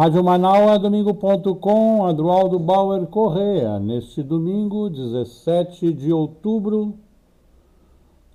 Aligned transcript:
Rádio 0.00 0.24
Manaus, 0.24 0.78
domingo.com, 0.78 2.06
Adroaldo 2.06 2.58
Bauer 2.58 3.06
Correa. 3.08 3.78
Neste 3.78 4.22
domingo, 4.22 4.88
17 4.88 5.92
de 5.92 6.10
outubro, 6.10 6.94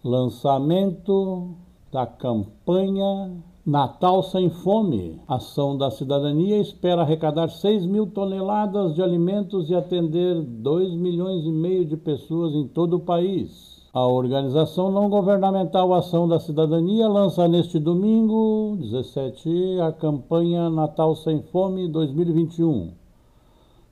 lançamento 0.03 1.55
da 1.91 2.05
campanha 2.05 3.31
Natal 3.65 4.21
Sem 4.21 4.47
Fome. 4.47 5.19
Ação 5.27 5.75
da 5.75 5.89
Cidadania 5.89 6.61
espera 6.61 7.01
arrecadar 7.01 7.49
6 7.49 7.87
mil 7.87 8.05
toneladas 8.05 8.93
de 8.93 9.01
alimentos 9.01 9.67
e 9.67 9.73
atender 9.73 10.39
2 10.39 10.93
milhões 10.93 11.45
e 11.45 11.51
meio 11.51 11.83
de 11.83 11.97
pessoas 11.97 12.53
em 12.53 12.67
todo 12.67 12.97
o 12.97 12.99
país. 12.99 13.74
A 13.95 14.05
organização 14.05 14.91
não 14.91 15.09
governamental 15.09 15.93
Ação 15.93 16.27
da 16.27 16.37
Cidadania 16.37 17.07
lança 17.07 17.47
neste 17.47 17.79
domingo, 17.79 18.75
17, 18.77 19.79
a 19.79 19.89
campanha 19.93 20.69
Natal 20.69 21.15
Sem 21.15 21.41
Fome 21.43 21.87
2021. 21.87 22.91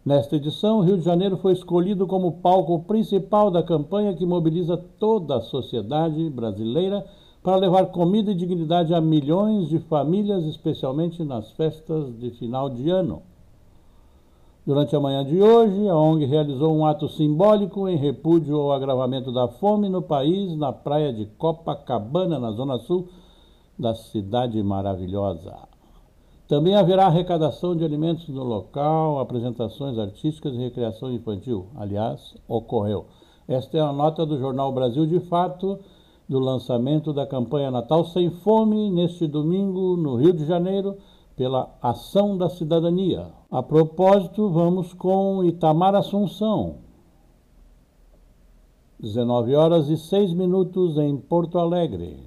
Nesta 0.06 0.36
edição, 0.36 0.82
Rio 0.82 0.98
de 0.98 1.06
Janeiro 1.06 1.38
foi 1.38 1.54
escolhido 1.54 2.06
como 2.06 2.34
palco 2.34 2.80
principal 2.80 3.50
da 3.50 3.64
campanha 3.64 4.14
que 4.14 4.26
mobiliza 4.26 4.76
toda 5.00 5.38
a 5.38 5.42
sociedade 5.42 6.30
brasileira 6.30 7.06
para 7.42 7.56
levar 7.56 7.86
comida 7.86 8.32
e 8.32 8.36
dignidade 8.36 8.94
a 8.94 9.00
milhões 9.00 9.70
de 9.70 9.80
famílias, 9.80 10.44
especialmente 10.44 11.24
nas 11.24 11.50
festas 11.52 12.14
de 12.20 12.30
final 12.32 12.70
de 12.70 12.90
ano. 12.90 13.22
Durante 14.66 14.96
a 14.96 15.00
manhã 15.00 15.26
de 15.26 15.42
hoje, 15.42 15.90
a 15.90 15.98
ONG 15.98 16.24
realizou 16.24 16.74
um 16.74 16.86
ato 16.86 17.10
simbólico 17.10 17.90
em 17.90 17.98
repúdio 17.98 18.56
ao 18.56 18.72
agravamento 18.72 19.30
da 19.30 19.46
fome 19.46 19.90
no 19.90 20.02
país, 20.02 20.56
na 20.56 20.72
praia 20.72 21.12
de 21.12 21.26
Copacabana, 21.26 22.40
na 22.40 22.50
zona 22.52 22.80
sul 22.80 23.10
da 23.78 23.94
cidade 23.94 24.64
maravilhosa. 24.64 25.54
Também 26.48 26.76
haverá 26.76 27.08
arrecadação 27.08 27.76
de 27.76 27.84
alimentos 27.84 28.30
no 28.30 28.42
local, 28.42 29.20
apresentações 29.20 30.00
artísticas 30.00 30.54
e 30.54 30.60
recreação 30.60 31.12
infantil. 31.12 31.68
Aliás, 31.76 32.34
ocorreu. 32.48 33.08
Esta 33.46 33.78
é 33.78 33.82
a 33.82 33.92
nota 33.92 34.26
do 34.26 34.40
jornal 34.40 34.72
Brasil 34.72 35.06
de 35.06 35.20
Fato 35.20 35.78
do 36.30 36.40
lançamento 36.40 37.12
da 37.12 37.28
campanha 37.28 37.70
Natal 37.70 38.06
Sem 38.06 38.30
Fome 38.30 38.90
neste 38.90 39.28
domingo 39.28 39.98
no 39.98 40.16
Rio 40.16 40.32
de 40.32 40.46
Janeiro 40.46 40.96
pela 41.36 41.70
ação 41.82 42.38
da 42.38 42.48
cidadania. 42.48 43.43
A 43.54 43.62
propósito, 43.62 44.50
vamos 44.50 44.94
com 44.96 45.44
Itamar 45.44 45.94
Assunção. 45.94 46.78
19 49.00 49.54
horas 49.54 49.90
e 49.90 49.96
6 49.96 50.34
minutos 50.34 50.98
em 50.98 51.16
Porto 51.16 51.60
Alegre. 51.60 52.18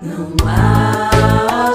Não 0.00 1.72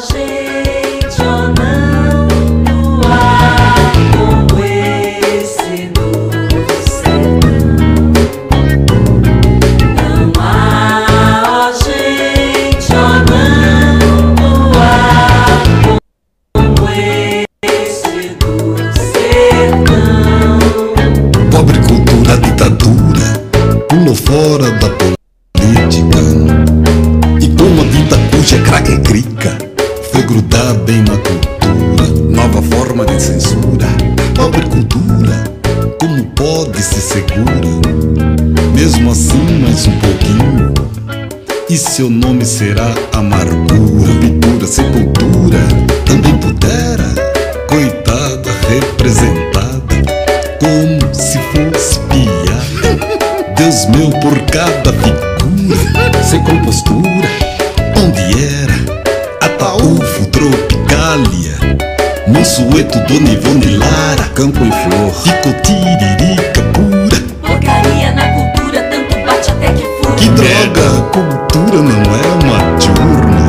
Monsueto, 62.87 62.99
Dona 63.07 63.29
Ivone 63.31 63.77
Lara, 63.77 64.23
Campo 64.33 64.63
em 64.63 64.71
Flor, 64.71 65.11
Ricotiririca 65.23 66.61
pura. 66.73 67.17
Porcaria 67.41 68.11
na 68.13 68.27
cultura, 68.29 68.83
tanto 68.83 69.15
bate 69.25 69.51
até 69.51 69.71
que 69.73 69.83
fura. 69.83 70.15
Que 70.15 70.29
droga, 70.29 71.01
cultura 71.11 71.81
não 71.81 72.01
é 72.15 72.27
uma 72.43 72.59
diurna, 72.77 73.45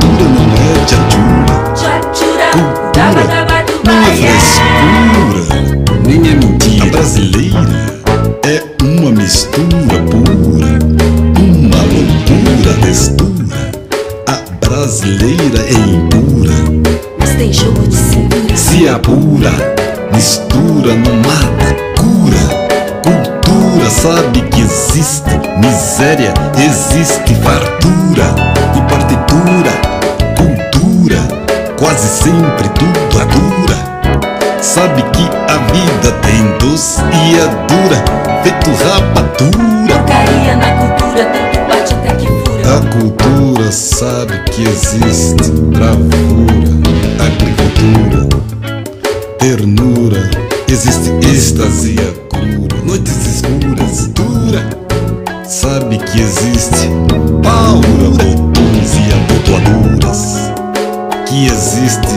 cultura 0.00 0.24
não 0.28 0.46
é 0.54 0.84
de 0.84 0.94
adjura. 0.94 1.56
Tchachura, 1.74 2.48
Cultura 2.52 3.22
Não 3.84 3.98
é 4.02 4.16
frescura, 4.16 5.42
nem 6.04 6.20
é 6.30 6.34
mentira. 6.34 6.86
A 6.86 6.90
brasileira 6.90 7.60
é 8.44 8.48
uma 8.82 9.10
mistura 9.10 9.98
pura, 10.10 10.70
uma 11.38 11.80
loucura 11.82 12.72
textura. 12.82 13.56
A 14.26 14.36
brasileira 14.66 15.60
é 15.68 15.72
impura, 15.72 16.35
tem 17.36 17.52
jogo 17.52 17.86
de 17.86 17.96
cintura. 17.96 18.56
se 18.56 18.88
apura, 18.88 19.50
mistura, 20.12 20.94
não 20.94 21.14
mata, 21.16 21.76
cura. 21.98 22.66
Cultura 23.02 23.90
sabe 23.90 24.40
que 24.42 24.60
existe 24.62 25.30
miséria, 25.58 26.32
existe 26.56 27.34
fartura 27.36 28.24
e 28.74 28.80
partitura. 28.90 29.72
Cultura, 30.36 31.18
quase 31.78 32.08
sempre 32.08 32.68
tudo 32.70 33.20
é 33.20 33.24
dura. 33.26 33.76
Sabe 34.62 35.02
que 35.02 35.22
a 35.22 35.58
vida 35.72 36.12
tem 36.22 36.58
doce 36.58 37.00
e 37.02 37.34
é 37.38 37.46
dura, 37.66 38.02
feito 38.42 38.70
rapadura. 38.84 39.98
Porcaria 39.98 40.56
na 40.56 40.72
cultura, 40.72 41.24
tanto 41.26 41.58
bate 41.68 41.94
até 41.94 42.14
que 42.14 42.26
fura. 42.26 42.76
A 42.76 42.80
cultura 42.90 43.72
sabe 43.72 44.38
que 44.50 44.62
existe 44.64 45.50
bravura, 45.50 46.85
agricultura, 47.24 48.28
ternura, 49.38 50.30
existe 50.68 51.10
êxtase 51.30 51.94
e 51.94 52.00
a 52.00 52.12
cura, 52.28 52.82
noites 52.84 53.26
escuras, 53.26 54.08
dura. 54.08 54.86
Sabe 55.44 55.98
que 55.98 56.20
existe 56.20 56.88
paura, 57.42 58.10
botões 58.10 58.92
e 58.96 59.12
abotoaduras, 59.14 60.22
que 61.26 61.46
existe 61.46 62.14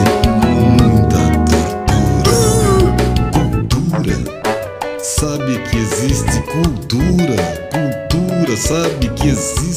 muita 0.78 1.20
tortura. 1.46 2.34
Cultura 3.32 4.16
sabe 4.98 5.58
que 5.70 5.76
existe 5.78 6.40
cultura. 6.50 7.36
Cultura 7.70 8.56
sabe 8.56 9.08
que 9.16 9.28
existem 9.28 9.69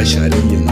başarıyım. 0.00 0.69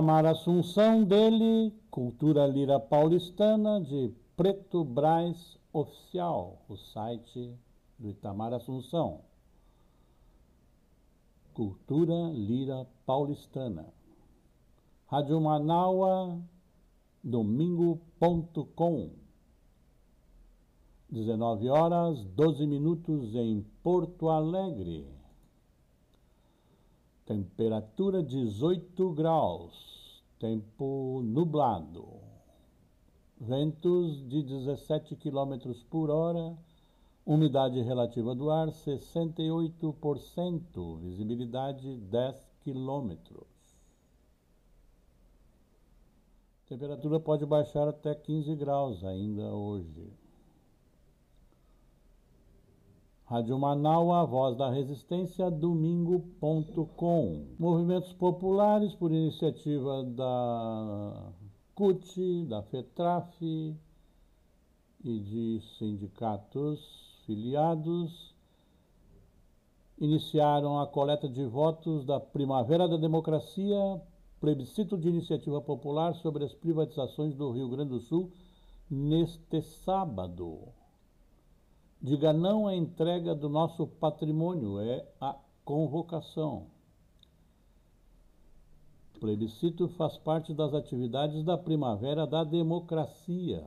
Itamar 0.00 0.24
Assunção 0.24 1.04
dele, 1.04 1.74
Cultura 1.90 2.46
Lira 2.46 2.80
Paulistana 2.80 3.82
de 3.82 4.10
Preto 4.34 4.82
Braz 4.82 5.58
Oficial, 5.74 6.62
o 6.70 6.74
site 6.74 7.54
do 7.98 8.08
Itamar 8.08 8.54
Assunção. 8.54 9.20
Cultura 11.52 12.30
Lira 12.32 12.86
Paulistana. 13.04 13.92
Rádio 15.06 15.38
Manaua, 15.38 16.40
domingo.com. 17.22 19.10
19 21.10 21.68
horas 21.68 22.24
12 22.24 22.66
minutos 22.66 23.34
em 23.34 23.60
Porto 23.82 24.30
Alegre. 24.30 25.06
Temperatura 27.26 28.22
18 28.22 29.10
graus. 29.12 29.89
Tempo 30.40 31.20
nublado. 31.22 32.18
Ventos 33.38 34.26
de 34.26 34.42
17 34.42 35.14
km 35.16 35.74
por 35.90 36.08
hora. 36.08 36.56
Umidade 37.26 37.82
relativa 37.82 38.34
do 38.34 38.50
ar 38.50 38.68
68%. 38.68 40.98
Visibilidade 40.98 41.94
10 41.94 42.56
km. 42.64 43.18
Temperatura 46.66 47.20
pode 47.20 47.44
baixar 47.44 47.86
até 47.86 48.14
15 48.14 48.56
graus 48.56 49.04
ainda 49.04 49.52
hoje. 49.52 50.10
Rádio 53.30 53.56
Manaua, 53.56 54.26
Voz 54.26 54.56
da 54.56 54.68
Resistência, 54.68 55.48
domingo.com. 55.52 57.46
Movimentos 57.60 58.12
populares 58.12 58.92
por 58.96 59.12
iniciativa 59.12 60.02
da 60.02 61.32
CUT, 61.72 62.44
da 62.46 62.60
FETRAF 62.64 63.76
e 65.04 65.18
de 65.20 65.60
sindicatos 65.78 67.22
filiados 67.24 68.34
iniciaram 69.96 70.80
a 70.80 70.88
coleta 70.88 71.28
de 71.28 71.46
votos 71.46 72.04
da 72.04 72.18
Primavera 72.18 72.88
da 72.88 72.96
Democracia, 72.96 74.02
plebiscito 74.40 74.98
de 74.98 75.08
iniciativa 75.08 75.60
popular 75.60 76.16
sobre 76.16 76.44
as 76.44 76.52
privatizações 76.52 77.36
do 77.36 77.52
Rio 77.52 77.68
Grande 77.68 77.90
do 77.90 78.00
Sul 78.00 78.32
neste 78.90 79.62
sábado. 79.62 80.79
Diga 82.02 82.32
não 82.32 82.66
à 82.66 82.74
entrega 82.74 83.34
do 83.34 83.50
nosso 83.50 83.86
patrimônio, 83.86 84.80
é 84.80 85.06
a 85.20 85.36
convocação. 85.62 86.66
O 89.14 89.20
plebiscito 89.20 89.86
faz 89.88 90.16
parte 90.16 90.54
das 90.54 90.72
atividades 90.72 91.44
da 91.44 91.58
Primavera 91.58 92.26
da 92.26 92.42
Democracia. 92.42 93.62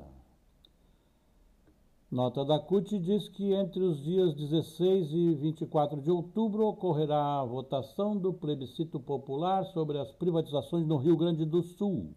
Nota 2.10 2.44
da 2.44 2.60
CUT 2.60 2.98
diz 2.98 3.28
que 3.28 3.54
entre 3.54 3.84
os 3.84 4.02
dias 4.04 4.34
16 4.34 5.12
e 5.14 5.36
24 5.36 6.02
de 6.02 6.10
outubro 6.10 6.66
ocorrerá 6.66 7.40
a 7.40 7.46
votação 7.46 8.18
do 8.18 8.34
plebiscito 8.34 9.00
popular 9.00 9.64
sobre 9.66 10.00
as 10.00 10.12
privatizações 10.12 10.88
no 10.88 10.98
Rio 10.98 11.18
Grande 11.18 11.46
do 11.46 11.62
Sul. 11.62 12.16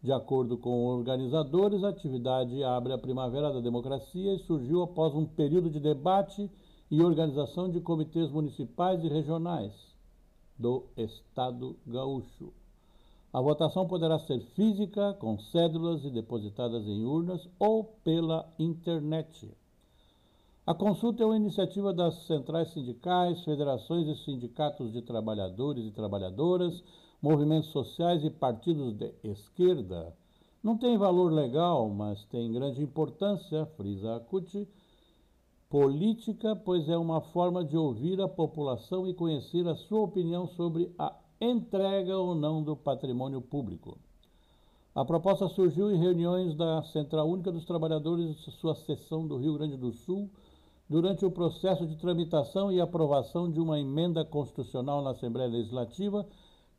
De 0.00 0.12
acordo 0.12 0.56
com 0.56 0.86
organizadores, 0.86 1.82
a 1.82 1.88
atividade 1.88 2.62
abre 2.62 2.92
a 2.92 2.98
Primavera 2.98 3.52
da 3.52 3.60
Democracia 3.60 4.34
e 4.34 4.38
surgiu 4.38 4.82
após 4.82 5.12
um 5.12 5.26
período 5.26 5.68
de 5.68 5.80
debate 5.80 6.48
e 6.88 7.02
organização 7.02 7.68
de 7.68 7.80
comitês 7.80 8.30
municipais 8.30 9.02
e 9.02 9.08
regionais 9.08 9.72
do 10.56 10.84
Estado 10.96 11.76
gaúcho. 11.84 12.52
A 13.32 13.40
votação 13.40 13.86
poderá 13.86 14.18
ser 14.20 14.40
física, 14.54 15.14
com 15.14 15.36
cédulas 15.38 16.04
e 16.04 16.10
depositadas 16.10 16.86
em 16.86 17.04
urnas, 17.04 17.48
ou 17.58 17.84
pela 18.04 18.48
internet. 18.58 19.50
A 20.64 20.74
consulta 20.74 21.22
é 21.22 21.26
uma 21.26 21.36
iniciativa 21.36 21.92
das 21.92 22.14
centrais 22.26 22.70
sindicais, 22.70 23.42
federações 23.42 24.06
e 24.06 24.14
sindicatos 24.24 24.92
de 24.92 25.02
trabalhadores 25.02 25.84
e 25.84 25.90
trabalhadoras, 25.90 26.82
movimentos 27.20 27.70
sociais 27.70 28.24
e 28.24 28.30
partidos 28.30 28.94
de 28.94 29.12
esquerda. 29.24 30.14
Não 30.62 30.76
tem 30.76 30.96
valor 30.96 31.32
legal, 31.32 31.88
mas 31.88 32.24
tem 32.24 32.52
grande 32.52 32.82
importância, 32.82 33.66
frisa 33.76 34.16
a 34.16 34.20
CUT, 34.20 34.68
política, 35.68 36.56
pois 36.56 36.88
é 36.88 36.96
uma 36.96 37.20
forma 37.20 37.64
de 37.64 37.76
ouvir 37.76 38.20
a 38.20 38.28
população 38.28 39.06
e 39.06 39.14
conhecer 39.14 39.66
a 39.68 39.76
sua 39.76 40.00
opinião 40.00 40.46
sobre 40.46 40.92
a 40.98 41.14
entrega 41.40 42.16
ou 42.16 42.34
não 42.34 42.62
do 42.62 42.76
patrimônio 42.76 43.40
público. 43.40 43.98
A 44.94 45.04
proposta 45.04 45.46
surgiu 45.48 45.92
em 45.92 45.98
reuniões 45.98 46.56
da 46.56 46.82
Central 46.82 47.28
Única 47.28 47.52
dos 47.52 47.64
Trabalhadores, 47.64 48.36
sua 48.60 48.74
seção 48.74 49.26
do 49.26 49.36
Rio 49.36 49.54
Grande 49.54 49.76
do 49.76 49.92
Sul, 49.92 50.28
durante 50.88 51.24
o 51.24 51.30
processo 51.30 51.86
de 51.86 51.96
tramitação 51.96 52.72
e 52.72 52.80
aprovação 52.80 53.50
de 53.50 53.60
uma 53.60 53.78
emenda 53.78 54.24
constitucional 54.24 55.02
na 55.02 55.10
Assembleia 55.10 55.48
Legislativa 55.48 56.26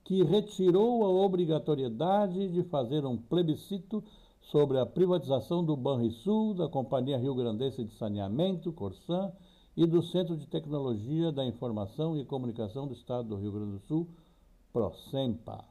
que 0.10 0.24
retirou 0.24 1.06
a 1.06 1.10
obrigatoriedade 1.24 2.50
de 2.50 2.64
fazer 2.64 3.06
um 3.06 3.16
plebiscito 3.16 4.04
sobre 4.42 4.80
a 4.80 4.86
privatização 4.86 5.64
do 5.64 5.78
Banrisul, 5.78 6.56
da 6.56 6.68
Companhia 6.68 7.20
Rio 7.20 7.36
Grandense 7.36 7.84
de 7.84 7.94
Saneamento, 7.94 8.74
Corsan, 8.74 9.32
e 9.78 9.86
do 9.86 10.02
Centro 10.02 10.36
de 10.36 10.48
Tecnologia 10.48 11.32
da 11.32 11.46
Informação 11.46 12.18
e 12.18 12.26
Comunicação 12.26 12.88
do 12.88 12.94
Estado 12.96 13.30
do 13.30 13.36
Rio 13.36 13.52
Grande 13.52 13.74
do 13.74 13.80
Sul, 13.82 14.08
Procempa. 14.74 15.64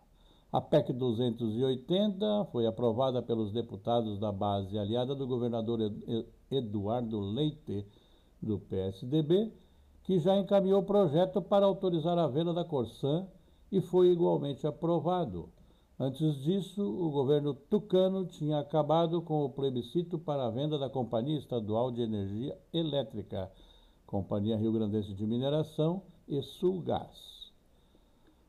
A 0.52 0.61
PEC 0.61 0.92
280 0.92 2.45
foi 2.52 2.64
aprovada 2.64 3.21
pelos 3.21 3.50
deputados 3.50 4.21
da 4.21 4.30
base 4.30 4.78
aliada 4.78 5.16
do 5.16 5.26
governador 5.26 5.80
Eduardo 6.49 7.18
Leite, 7.18 7.85
do 8.40 8.61
PSDB, 8.61 9.52
que 10.04 10.21
já 10.21 10.37
encaminhou 10.38 10.83
o 10.83 10.87
projeto 10.87 11.42
para 11.42 11.66
autorizar 11.66 12.16
a 12.16 12.28
venda 12.28 12.54
da 12.54 12.64
Corsan 12.64 13.26
e 13.71 13.81
foi 13.81 14.09
igualmente 14.11 14.67
aprovado. 14.67 15.49
Antes 16.01 16.37
disso, 16.43 16.83
o 16.83 17.11
governo 17.11 17.55
tucano 17.55 18.25
tinha 18.25 18.61
acabado 18.61 19.21
com 19.21 19.45
o 19.45 19.51
plebiscito 19.51 20.19
para 20.19 20.47
a 20.47 20.51
venda 20.51 20.79
da 20.79 20.89
Companhia 20.89 21.39
Estadual 21.39 21.91
de 21.91 22.03
Energia 22.03 22.57
Elétrica, 22.73 23.51
Companhia 24.07 24.57
Rio 24.57 24.73
Grandense 24.73 25.13
de 25.13 25.27
Mineração 25.27 26.03
e 26.29 26.41
Sulgás. 26.41 27.39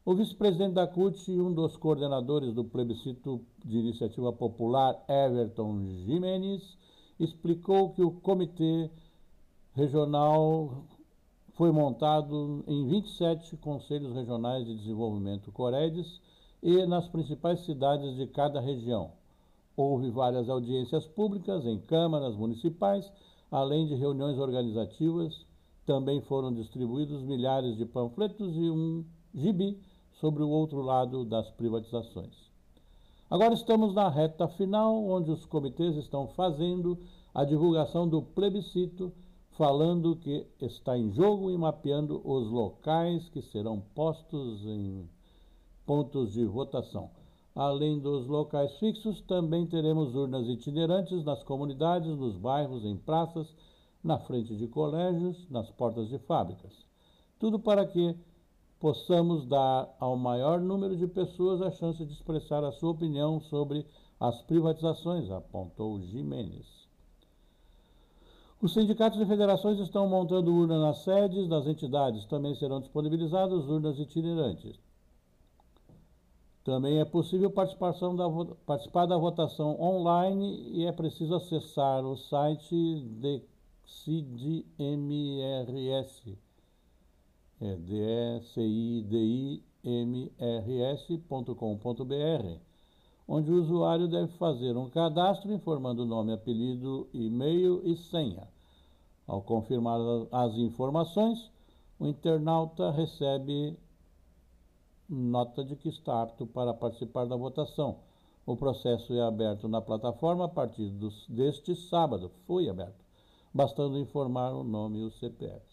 O 0.06 0.14
vice-presidente 0.14 0.74
da 0.74 0.88
CUT 0.88 1.32
e 1.32 1.42
um 1.42 1.54
dos 1.54 1.76
coordenadores 1.76 2.54
do 2.54 2.64
plebiscito 2.64 3.42
de 3.66 3.78
iniciativa 3.78 4.32
popular, 4.32 5.04
Everton 5.08 5.84
Jimenez, 6.06 6.78
explicou 7.20 7.90
que 7.92 8.02
o 8.02 8.12
comitê 8.12 8.90
regional 9.74 10.84
foi 11.60 11.74
montado 11.74 12.64
em 12.70 12.88
27 12.88 13.58
conselhos 13.58 14.16
regionais 14.16 14.66
de 14.66 14.74
desenvolvimento 14.78 15.52
Coredes 15.52 16.22
e 16.64 16.86
nas 16.86 17.10
principais 17.10 17.66
cidades 17.66 18.16
de 18.16 18.28
cada 18.28 18.62
região. 18.62 19.12
Houve 19.76 20.10
várias 20.10 20.48
audiências 20.50 21.06
públicas 21.06 21.66
em 21.66 21.78
câmaras 21.78 22.34
municipais, 22.38 23.12
além 23.52 23.86
de 23.88 23.96
reuniões 23.96 24.40
organizativas. 24.40 25.46
Também 25.86 26.22
foram 26.22 26.54
distribuídos 26.54 27.24
milhares 27.24 27.76
de 27.76 27.86
panfletos 27.86 28.56
e 28.56 28.70
um 28.70 29.04
gibi 29.36 29.78
sobre 30.14 30.44
o 30.44 30.50
outro 30.50 30.82
lado 30.82 31.26
das 31.26 31.52
privatizações. 31.52 32.38
Agora 33.30 33.54
estamos 33.54 33.94
na 33.94 34.08
reta 34.08 34.48
final, 34.48 35.06
onde 35.10 35.30
os 35.30 35.46
comitês 35.46 35.98
estão 35.98 36.26
fazendo 36.26 36.98
a 37.34 37.44
divulgação 37.44 38.08
do 38.08 38.22
plebiscito, 38.22 39.12
falando 39.60 40.16
que 40.16 40.48
está 40.62 40.98
em 40.98 41.12
jogo 41.12 41.52
e 41.52 41.58
mapeando 41.58 42.22
os 42.24 42.50
locais 42.50 43.28
que 43.28 43.42
serão 43.42 43.82
postos 43.94 44.66
em 44.66 45.06
pontos 45.86 46.32
de 46.32 46.46
votação. 46.46 47.10
Além 47.54 48.00
dos 48.00 48.26
locais 48.26 48.72
fixos, 48.78 49.20
também 49.20 49.68
teremos 49.68 50.16
urnas 50.16 50.48
itinerantes 50.48 51.26
nas 51.26 51.44
comunidades, 51.44 52.08
nos 52.08 52.38
bairros, 52.38 52.86
em 52.86 52.96
praças 52.96 53.54
na 54.02 54.18
frente 54.18 54.56
de 54.56 54.66
colégios, 54.66 55.46
nas 55.50 55.70
portas 55.72 56.08
de 56.08 56.18
fábricas. 56.20 56.72
Tudo 57.38 57.60
para 57.60 57.86
que 57.86 58.16
possamos 58.80 59.46
dar 59.46 59.94
ao 60.00 60.16
maior 60.16 60.62
número 60.62 60.96
de 60.96 61.06
pessoas 61.06 61.62
a 61.62 61.70
chance 61.70 62.06
de 62.06 62.14
expressar 62.14 62.64
a 62.64 62.72
sua 62.72 62.92
opinião 62.92 63.42
sobre 63.42 63.86
as 64.22 64.42
privatizações, 64.42 65.30
apontou 65.30 66.00
Jimenez. 66.00 66.79
Os 68.62 68.74
sindicatos 68.74 69.22
e 69.22 69.26
federações 69.26 69.80
estão 69.80 70.06
montando 70.08 70.54
urnas 70.54 70.82
nas 70.82 70.98
sedes 71.04 71.48
das 71.48 71.66
entidades. 71.66 72.26
Também 72.26 72.54
serão 72.56 72.82
disponibilizadas 72.82 73.66
urnas 73.70 73.98
itinerantes. 73.98 74.78
Também 76.64 77.00
é 77.00 77.06
possível 77.06 77.50
participação 77.50 78.14
da, 78.16 78.26
participar 78.66 79.06
da 79.06 79.18
votação 79.18 79.82
online 79.82 80.70
e 80.72 80.86
é 80.86 80.92
preciso 80.92 81.36
acessar 81.36 82.06
o 82.06 82.18
site 82.18 83.00
de 83.20 83.42
CIDMRS, 83.86 84.66
é 87.62 87.76
onde 93.32 93.52
o 93.52 93.62
usuário 93.62 94.08
deve 94.08 94.34
fazer 94.40 94.76
um 94.76 94.90
cadastro 94.90 95.54
informando 95.54 96.04
nome, 96.04 96.34
apelido, 96.34 97.08
e-mail 97.14 97.80
e 97.86 97.96
senha. 97.96 98.48
Ao 99.28 99.40
confirmar 99.40 100.00
as 100.32 100.56
informações, 100.56 101.52
o 102.00 102.08
internauta 102.08 102.90
recebe 102.90 103.78
nota 105.08 105.64
de 105.64 105.76
que 105.76 105.90
está 105.90 106.24
apto 106.24 106.48
para 106.48 106.74
participar 106.74 107.26
da 107.26 107.36
votação. 107.36 107.98
O 108.48 108.58
processo 108.58 109.14
é 109.14 109.22
aberto 109.22 109.68
na 109.68 109.80
plataforma 109.80 110.46
a 110.46 110.50
partir 110.50 110.90
dos, 110.90 111.28
deste 111.28 111.76
sábado. 111.76 112.32
Foi 112.48 112.68
aberto, 112.68 113.06
bastando 113.54 114.00
informar 114.00 114.54
o 114.54 114.64
nome 114.64 115.02
e 115.02 115.06
o 115.06 115.12
CPF. 115.12 115.64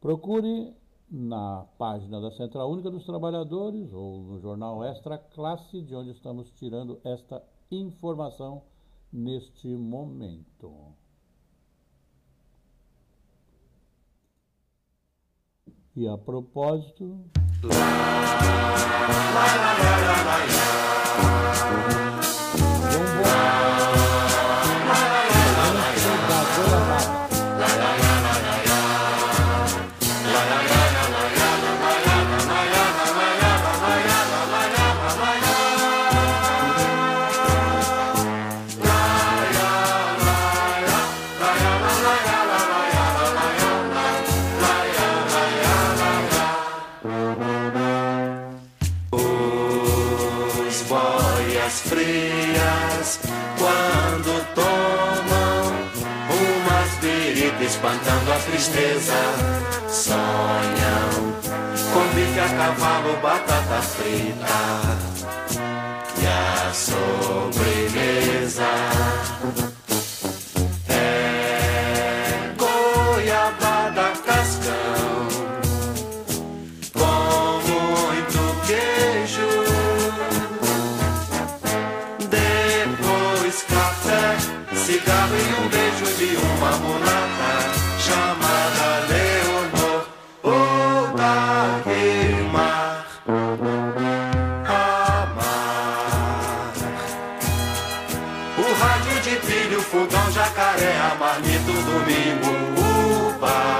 Procure 0.00 0.74
na 1.10 1.66
página 1.78 2.20
da 2.20 2.30
Central 2.32 2.70
Única 2.70 2.90
dos 2.90 3.04
Trabalhadores 3.04 3.92
ou 3.92 4.22
no 4.22 4.40
jornal 4.40 4.84
Extra 4.84 5.18
Classe, 5.18 5.82
de 5.82 5.94
onde 5.94 6.10
estamos 6.10 6.50
tirando 6.52 7.00
esta 7.04 7.42
informação 7.70 8.62
neste 9.12 9.68
momento. 9.68 10.92
E 15.96 16.08
a 16.08 16.18
propósito. 16.18 17.20
Os 22.08 22.13
tristeza, 58.54 59.18
sonham. 59.88 61.34
Com 61.92 62.06
bife 62.14 62.54
cavalo, 62.56 63.16
batata 63.20 63.82
frita. 63.82 64.96
E 66.22 66.26
a 66.26 66.72
jacaré, 101.34 101.40
a 101.40 101.40
marmita, 101.40 101.70
o 101.70 101.82
domingo, 101.82 102.50
o 102.78 103.38
bar 103.38 103.74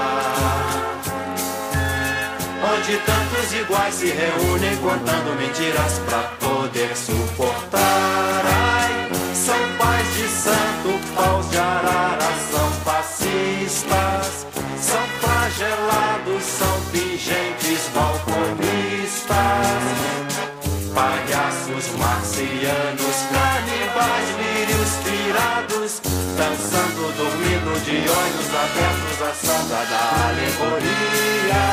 onde 2.77 2.97
tantos 2.97 3.53
iguais 3.53 3.93
se 3.95 4.07
reúnem 4.07 4.77
contando 4.77 5.35
mentiras 5.37 5.99
pra 6.05 6.19
poder 6.39 6.95
suportar. 6.95 8.43
Ai, 8.45 9.09
são 9.33 9.57
pais 9.77 10.13
de 10.15 10.27
santo, 10.27 10.99
paus 11.15 11.49
de 11.49 11.57
arara, 11.57 12.29
são 12.51 12.71
fascistas, 12.83 14.45
são 14.81 15.01
flagelados, 15.21 16.43
são 16.43 16.81
pingentes, 16.91 17.89
balconistas, 17.93 19.27
palhaços 20.93 21.97
marcianos, 21.97 23.17
canibais, 23.31 24.54
pirados, 25.35 26.01
dançando, 26.37 27.11
dormindo 27.17 27.73
de 27.83 27.97
olhos 28.09 28.49
abertos, 28.55 29.21
a 29.21 29.33
samba 29.33 29.81
da 29.85 30.03
alegoria 30.29 31.63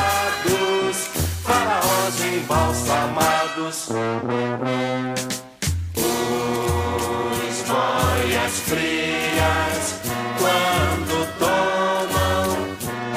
dos 0.43 0.97
faraós 1.43 2.15
embalsamados. 2.21 3.77
Os 5.95 7.57
boias 7.67 8.53
frias, 8.67 9.83
quando 10.37 11.15
tomam 11.39 12.45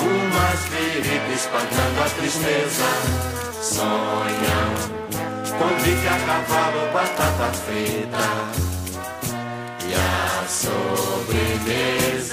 umas 0.00 0.61
viritas 0.71 1.41
espantando 1.41 1.99
a 2.00 2.09
tristeza, 2.21 2.91
sonham 3.62 4.71
com 5.59 5.71
bife 5.83 6.09
a 6.09 6.19
cavalo, 6.26 6.83
batata 6.93 7.49
frita 7.53 8.75
sobremesa. 10.49 12.25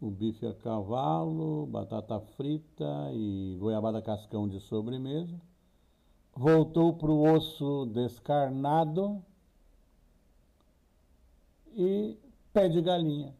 o 0.00 0.12
bife 0.12 0.46
a 0.46 0.54
cavalo, 0.54 1.66
batata 1.66 2.20
frita 2.36 3.10
e 3.12 3.56
goiabada 3.58 4.00
cascão 4.00 4.46
de 4.46 4.60
sobremesa, 4.60 5.34
voltou 6.36 6.94
para 6.94 7.10
o 7.10 7.34
osso 7.34 7.86
descarnado 7.86 9.20
e 11.78 12.18
pé 12.52 12.68
de 12.68 12.82
galinha. 12.82 13.32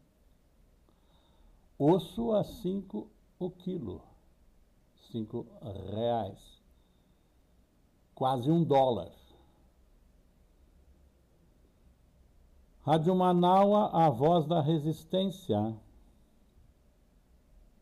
Osso 1.77 2.31
a 2.31 2.43
cinco 2.45 3.09
o 3.37 3.49
quilo, 3.51 4.01
cinco 5.11 5.45
reais, 5.93 6.61
quase 8.15 8.49
um 8.49 8.63
dólar. 8.63 9.11
Rádio 12.81 13.13
Manaua, 13.13 13.89
a 13.91 14.09
voz 14.09 14.47
da 14.47 14.61
resistência. 14.61 15.75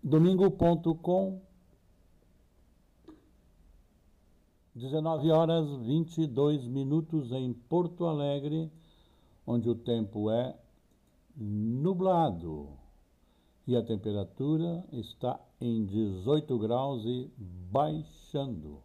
Domingo.com, 0.04 1.41
19 4.76 5.32
horas 5.32 5.70
22 5.82 6.67
minutos 6.67 7.32
em 7.32 7.54
Porto 7.54 8.06
Alegre 8.06 8.72
onde 9.48 9.70
o 9.70 9.76
tempo 9.76 10.30
é 10.30 10.54
nublado 11.34 12.68
e 13.66 13.76
a 13.76 13.82
temperatura 13.82 14.84
está 14.92 15.40
em 15.60 15.86
18 15.86 16.60
graus 16.60 17.06
e 17.06 17.32
baixando. 17.72 18.80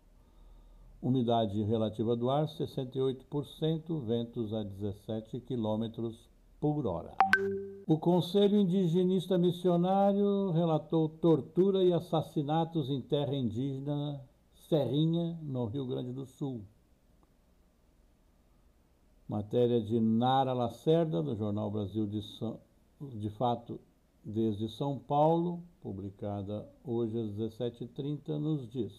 Umidade 1.01 1.61
relativa 1.65 2.15
do 2.15 2.31
ar 2.31 2.47
68%, 2.47 4.01
ventos 4.01 4.55
a 4.55 4.63
17 4.63 5.41
km 5.41 6.13
por 6.61 6.87
hora. 6.87 7.13
O 7.87 7.99
Conselho 7.99 8.57
Indigenista 8.57 9.37
Missionário 9.37 10.53
relatou 10.53 11.09
tortura 11.09 11.83
e 11.83 11.93
assassinatos 11.93 12.89
em 12.89 13.01
terra 13.01 13.35
indígena 13.35 14.21
Serrinha, 14.69 15.37
no 15.43 15.67
Rio 15.67 15.87
Grande 15.87 16.13
do 16.13 16.25
Sul. 16.25 16.63
Matéria 19.29 19.81
de 19.81 19.99
Nara 20.01 20.53
Lacerda, 20.53 21.23
do 21.23 21.35
Jornal 21.35 21.71
Brasil 21.71 22.07
de, 22.07 22.23
São, 22.23 22.59
de 23.01 23.31
Fato 23.31 23.81
desde 24.25 24.69
São 24.69 24.99
Paulo, 24.99 25.63
publicada 25.81 26.69
hoje 26.85 27.19
às 27.19 27.31
17h30, 27.33 28.29
nos 28.39 28.69
diz. 28.71 28.93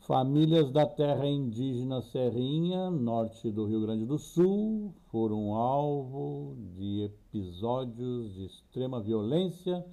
Famílias 0.00 0.70
da 0.72 0.84
terra 0.84 1.26
indígena 1.26 2.02
Serrinha, 2.02 2.90
norte 2.90 3.50
do 3.50 3.66
Rio 3.66 3.82
Grande 3.82 4.04
do 4.04 4.18
Sul, 4.18 4.92
foram 5.10 5.54
alvo 5.54 6.56
de 6.76 7.04
episódios 7.04 8.34
de 8.34 8.46
extrema 8.46 9.00
violência 9.00 9.84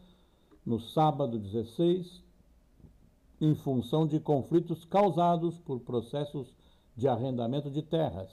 no 0.65 0.79
sábado 0.79 1.37
16, 1.37 2.23
em 3.39 3.53
função 3.53 4.07
de 4.07 4.19
conflitos 4.19 4.83
causados 4.83 5.59
por 5.59 5.79
processos 5.81 6.58
de 6.99 7.07
arrendamento 7.07 7.71
de 7.71 7.81
terras. 7.81 8.29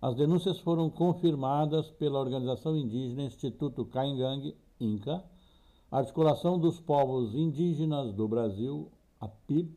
As 0.00 0.14
denúncias 0.14 0.58
foram 0.58 0.88
confirmadas 0.88 1.90
pela 1.90 2.18
organização 2.18 2.76
indígena 2.76 3.24
Instituto 3.24 3.84
Caingang, 3.84 4.56
INCA, 4.80 5.22
Articulação 5.90 6.58
dos 6.58 6.80
Povos 6.80 7.34
Indígenas 7.34 8.12
do 8.12 8.26
Brasil, 8.26 8.90
a 9.20 9.28
PIB, 9.28 9.76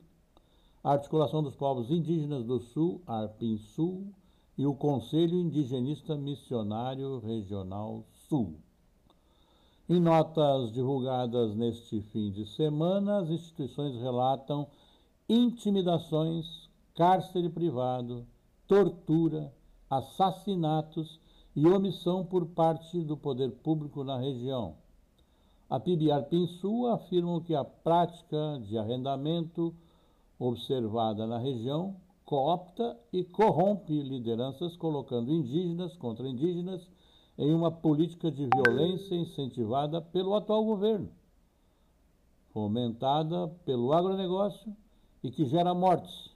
Articulação 0.84 1.43
dos 1.43 1.56
Povos 1.56 1.91
Indígenas 1.91 2.45
do 2.45 2.60
Sul, 2.60 3.02
ARPIN-Sul, 3.06 4.08
e 4.58 4.65
o 4.65 4.74
Conselho 4.74 5.39
Indigenista 5.39 6.15
Missionário 6.15 7.19
Regional 7.19 8.06
Sul. 8.30 8.56
Em 9.89 10.00
notas 10.00 10.71
divulgadas 10.71 11.56
neste 11.56 12.02
fim 12.02 12.32
de 12.32 12.45
semana, 12.45 13.19
as 13.19 13.30
instituições 13.30 13.95
relatam 13.95 14.67
intimidações, 15.28 16.69
cárcere 17.02 17.50
privado, 17.50 18.28
tortura, 18.68 19.52
assassinatos 19.90 21.20
e 21.56 21.68
omissão 21.68 22.24
por 22.24 22.46
parte 22.46 23.04
do 23.04 23.18
poder 23.18 23.50
público 23.50 24.04
na 24.04 24.20
região. 24.20 24.76
A 25.68 25.80
PIB 25.80 26.12
afirma 26.12 27.42
que 27.42 27.56
a 27.56 27.66
prática 27.66 28.62
de 28.68 28.78
arrendamento 28.78 29.74
observada 30.38 31.26
na 31.26 31.40
região 31.40 31.96
coopta 32.24 32.96
e 33.12 33.24
corrompe 33.24 34.00
lideranças, 34.04 34.78
colocando 34.78 35.32
indígenas 35.32 35.98
contra 35.98 36.28
indígenas 36.28 36.88
em 37.36 37.52
uma 37.52 37.72
política 37.72 38.30
de 38.30 38.48
violência 38.48 39.16
incentivada 39.16 40.00
pelo 40.00 40.36
atual 40.36 40.64
governo, 40.64 41.10
fomentada 42.54 43.48
pelo 43.66 43.92
agronegócio 43.92 44.72
e 45.24 45.32
que 45.32 45.46
gera 45.46 45.74
mortes, 45.74 46.31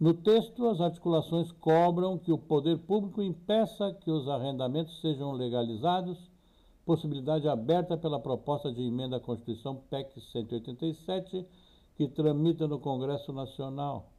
no 0.00 0.12
texto, 0.12 0.66
as 0.66 0.80
articulações 0.80 1.52
cobram 1.52 2.18
que 2.18 2.32
o 2.32 2.38
poder 2.38 2.78
público 2.78 3.22
impeça 3.22 3.92
que 3.92 4.10
os 4.10 4.28
arrendamentos 4.28 5.00
sejam 5.00 5.32
legalizados, 5.32 6.18
possibilidade 6.84 7.48
aberta 7.48 7.96
pela 7.96 8.18
proposta 8.18 8.72
de 8.72 8.82
emenda 8.82 9.16
à 9.16 9.20
Constituição 9.20 9.76
PEC 9.88 10.20
187, 10.20 11.46
que 11.96 12.08
tramita 12.08 12.66
no 12.66 12.80
Congresso 12.80 13.32
Nacional. 13.32 14.10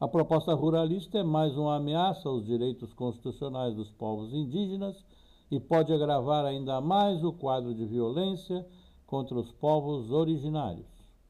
A 0.00 0.06
proposta 0.08 0.54
ruralista 0.54 1.18
é 1.18 1.22
mais 1.22 1.56
uma 1.56 1.76
ameaça 1.76 2.28
aos 2.28 2.44
direitos 2.44 2.92
constitucionais 2.92 3.74
dos 3.74 3.90
povos 3.92 4.32
indígenas 4.32 5.04
e 5.50 5.60
pode 5.60 5.92
agravar 5.92 6.44
ainda 6.44 6.80
mais 6.80 7.22
o 7.22 7.32
quadro 7.32 7.74
de 7.74 7.84
violência 7.84 8.66
contra 9.06 9.38
os 9.38 9.52
povos 9.52 10.10
originários. 10.10 10.86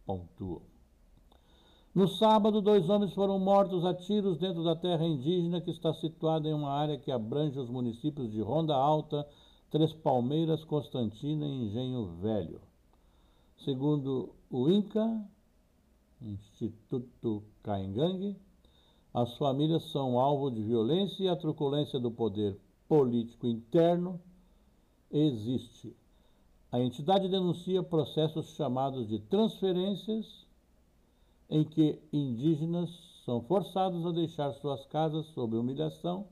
Pontuou. 0.06 0.71
No 1.94 2.09
sábado, 2.09 2.62
dois 2.62 2.88
homens 2.88 3.12
foram 3.12 3.38
mortos 3.38 3.85
a 3.85 3.92
tiros 3.92 4.38
dentro 4.38 4.64
da 4.64 4.74
terra 4.74 5.05
indígena 5.05 5.61
que 5.61 5.70
está 5.70 5.92
situada 5.92 6.48
em 6.48 6.55
uma 6.55 6.70
área 6.70 6.98
que 6.98 7.12
abrange 7.12 7.59
os 7.59 7.68
municípios 7.68 8.33
de 8.33 8.40
Ronda 8.40 8.74
Alta, 8.74 9.28
Três 9.70 9.92
Palmeiras, 9.92 10.64
Constantina 10.64 11.46
e 11.46 11.66
Engenho 11.66 12.07
Velho. 12.22 12.62
Segundo 13.59 14.35
o 14.50 14.70
INCA, 14.70 15.22
Instituto 16.22 17.42
Caingangue, 17.62 18.38
as 19.12 19.37
famílias 19.37 19.85
são 19.90 20.18
alvo 20.18 20.50
de 20.50 20.62
violência 20.62 21.24
e 21.24 21.28
a 21.28 21.37
truculência 21.37 22.00
do 22.00 22.11
poder 22.11 22.59
político 22.88 23.46
interno 23.46 24.18
existe. 25.11 25.94
A 26.70 26.81
entidade 26.81 27.28
denuncia 27.28 27.83
processos 27.83 28.55
chamados 28.57 29.07
de 29.07 29.18
transferências 29.18 30.41
em 31.53 31.65
que 31.65 31.99
indígenas 32.11 32.88
são 33.27 33.43
forçados 33.43 34.07
a 34.07 34.11
deixar 34.11 34.55
suas 34.55 34.87
casas 34.87 35.27
sob 35.35 35.55
humilhação, 35.55 36.25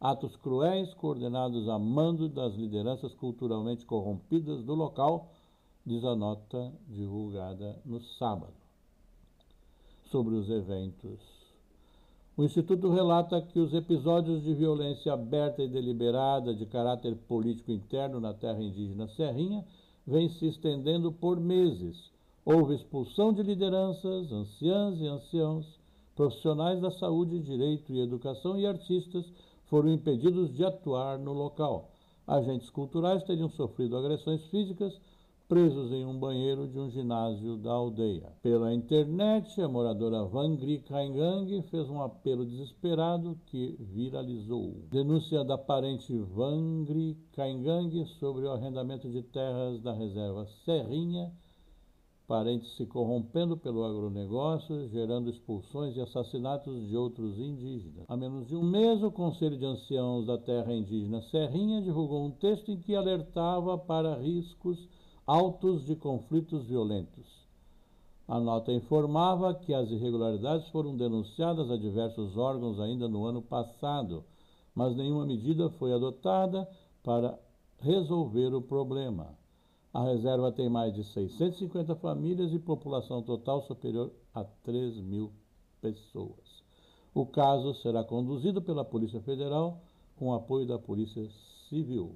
atos 0.00 0.34
cruéis 0.36 0.94
coordenados 0.94 1.68
a 1.68 1.78
mando 1.78 2.26
das 2.26 2.54
lideranças 2.54 3.12
culturalmente 3.12 3.84
corrompidas 3.84 4.64
do 4.64 4.74
local, 4.74 5.30
diz 5.84 6.02
a 6.06 6.16
nota 6.16 6.72
divulgada 6.88 7.78
no 7.84 8.00
sábado. 8.00 8.54
Sobre 10.06 10.34
os 10.34 10.48
eventos. 10.48 11.20
O 12.34 12.42
Instituto 12.42 12.90
relata 12.90 13.42
que 13.42 13.60
os 13.60 13.74
episódios 13.74 14.42
de 14.42 14.54
violência 14.54 15.12
aberta 15.12 15.62
e 15.62 15.68
deliberada 15.68 16.54
de 16.54 16.64
caráter 16.64 17.14
político 17.28 17.70
interno 17.70 18.20
na 18.20 18.32
terra 18.32 18.62
indígena 18.62 19.06
Serrinha 19.08 19.62
vêm 20.06 20.30
se 20.30 20.46
estendendo 20.46 21.12
por 21.12 21.38
meses 21.38 22.15
Houve 22.46 22.76
expulsão 22.76 23.32
de 23.32 23.42
lideranças, 23.42 24.32
anciãs 24.32 24.98
e 25.00 25.06
anciãos, 25.06 25.76
Profissionais 26.16 26.80
da 26.80 26.90
saúde, 26.90 27.38
direito 27.40 27.92
e 27.92 28.00
educação 28.00 28.58
e 28.58 28.66
artistas 28.66 29.30
foram 29.66 29.92
impedidos 29.92 30.50
de 30.50 30.64
atuar 30.64 31.18
no 31.18 31.34
local. 31.34 31.90
Agentes 32.26 32.70
culturais 32.70 33.22
teriam 33.24 33.50
sofrido 33.50 33.98
agressões 33.98 34.42
físicas 34.46 34.98
presos 35.46 35.92
em 35.92 36.06
um 36.06 36.18
banheiro 36.18 36.66
de 36.66 36.78
um 36.78 36.88
ginásio 36.88 37.58
da 37.58 37.70
aldeia. 37.70 38.32
Pela 38.42 38.72
internet, 38.72 39.60
a 39.60 39.68
moradora 39.68 40.24
Vangri 40.24 40.78
Kaingang 40.78 41.60
fez 41.64 41.90
um 41.90 42.00
apelo 42.00 42.46
desesperado 42.46 43.38
que 43.44 43.76
viralizou. 43.78 44.86
Denúncia 44.90 45.44
da 45.44 45.58
parente 45.58 46.16
Vangri 46.16 47.14
Kaingang 47.32 48.06
sobre 48.18 48.46
o 48.46 48.52
arrendamento 48.52 49.06
de 49.10 49.22
terras 49.22 49.82
da 49.82 49.92
reserva 49.92 50.46
Serrinha 50.64 51.30
parentes 52.26 52.76
se 52.76 52.84
corrompendo 52.84 53.56
pelo 53.56 53.84
agronegócio, 53.84 54.88
gerando 54.88 55.30
expulsões 55.30 55.96
e 55.96 56.00
assassinatos 56.00 56.88
de 56.88 56.96
outros 56.96 57.38
indígenas. 57.38 58.04
Há 58.08 58.16
menos 58.16 58.46
de 58.48 58.56
um 58.56 58.62
mês, 58.62 59.02
o 59.02 59.10
Conselho 59.10 59.56
de 59.56 59.64
Anciãos 59.64 60.26
da 60.26 60.36
Terra 60.36 60.74
Indígena 60.74 61.22
Serrinha 61.22 61.80
divulgou 61.80 62.24
um 62.24 62.32
texto 62.32 62.70
em 62.70 62.80
que 62.80 62.94
alertava 62.94 63.78
para 63.78 64.16
riscos 64.16 64.88
altos 65.26 65.84
de 65.84 65.94
conflitos 65.94 66.66
violentos. 66.66 67.46
A 68.28 68.40
nota 68.40 68.72
informava 68.72 69.54
que 69.54 69.72
as 69.72 69.88
irregularidades 69.88 70.68
foram 70.70 70.96
denunciadas 70.96 71.70
a 71.70 71.76
diversos 71.76 72.36
órgãos 72.36 72.80
ainda 72.80 73.08
no 73.08 73.24
ano 73.24 73.40
passado, 73.40 74.24
mas 74.74 74.96
nenhuma 74.96 75.24
medida 75.24 75.70
foi 75.70 75.92
adotada 75.92 76.68
para 77.04 77.38
resolver 77.78 78.52
o 78.52 78.60
problema. 78.60 79.28
A 79.96 80.04
reserva 80.04 80.52
tem 80.52 80.68
mais 80.68 80.92
de 80.92 81.02
650 81.02 81.96
famílias 81.96 82.52
e 82.52 82.58
população 82.58 83.22
total 83.22 83.62
superior 83.62 84.12
a 84.34 84.44
3 84.44 85.00
mil 85.00 85.32
pessoas. 85.80 86.62
O 87.14 87.24
caso 87.24 87.72
será 87.72 88.04
conduzido 88.04 88.60
pela 88.60 88.84
Polícia 88.84 89.22
Federal 89.22 89.80
com 90.14 90.34
apoio 90.34 90.66
da 90.66 90.78
Polícia 90.78 91.26
Civil. 91.70 92.14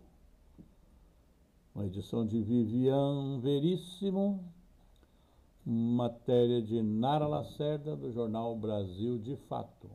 Uma 1.75 1.87
edição 1.87 2.27
de 2.27 2.43
Vivian 2.43 3.39
Veríssimo, 3.41 4.45
matéria 5.65 6.61
de 6.61 6.83
Nara 6.83 7.27
Lacerda, 7.27 7.97
do 7.97 8.13
jornal 8.13 8.55
Brasil 8.57 9.17
de 9.17 9.37
Fato. 9.37 9.89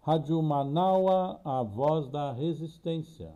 Rádio 0.00 0.42
Manaua, 0.42 1.40
a 1.44 1.62
voz 1.62 2.08
da 2.08 2.32
resistência. 2.32 3.32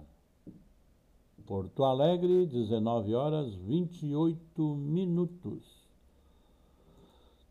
Porto 1.46 1.84
Alegre, 1.84 2.44
19 2.46 3.14
horas 3.14 3.54
28 3.54 4.74
minutos. 4.74 5.62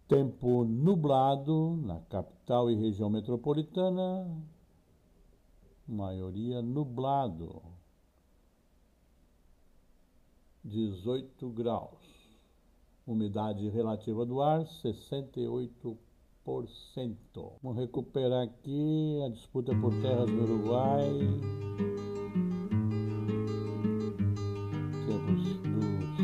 Tempo 0.07 0.65
nublado 0.65 1.79
na 1.81 2.01
capital 2.01 2.69
e 2.69 2.75
região 2.75 3.09
metropolitana, 3.09 4.29
maioria 5.87 6.61
nublado. 6.61 7.61
18 10.63 11.49
graus. 11.49 12.35
Umidade 13.07 13.69
relativa 13.69 14.25
do 14.25 14.41
ar, 14.41 14.65
68%. 14.65 15.97
Vamos 17.63 17.77
recuperar 17.77 18.43
aqui 18.43 19.21
a 19.25 19.29
disputa 19.29 19.73
por 19.79 19.93
terras 20.01 20.29
no 20.29 20.43
Uruguai. 20.43 21.94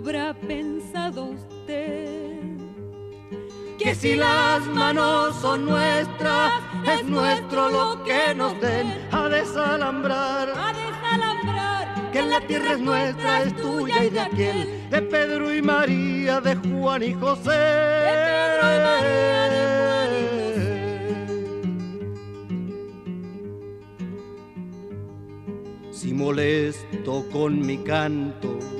habrá 0.00 0.32
pensado 0.32 1.24
usted 1.24 2.40
Que 3.78 3.94
si 3.94 4.14
las 4.14 4.66
manos 4.66 5.36
son 5.36 5.66
nuestras, 5.66 6.52
es 6.86 7.04
nuestro 7.04 7.68
lo 7.70 8.04
que 8.04 8.34
nos 8.34 8.58
den. 8.60 8.86
A 9.10 9.28
desalambrar, 9.28 10.48
a 10.50 10.72
desalambrar, 10.72 12.10
que 12.12 12.22
la 12.22 12.40
tierra 12.46 12.72
es 12.72 12.80
nuestra, 12.80 13.42
es 13.42 13.56
tuya 13.56 14.04
y 14.04 14.10
de 14.10 14.20
aquel, 14.20 14.90
de 14.90 15.02
Pedro 15.02 15.54
y 15.54 15.62
María, 15.62 16.40
de 16.40 16.56
Juan 16.56 17.02
y 17.02 17.14
José. 17.14 17.50
de 17.50 18.20
Pedro 18.30 18.66
y 18.74 18.78
María, 18.88 19.50
de 19.50 19.64
Juan 19.64 20.10
y 20.12 20.32
José. 20.34 20.70
Si 25.90 26.14
molesto 26.14 27.26
con 27.32 27.60
mi 27.66 27.78
canto 27.78 28.79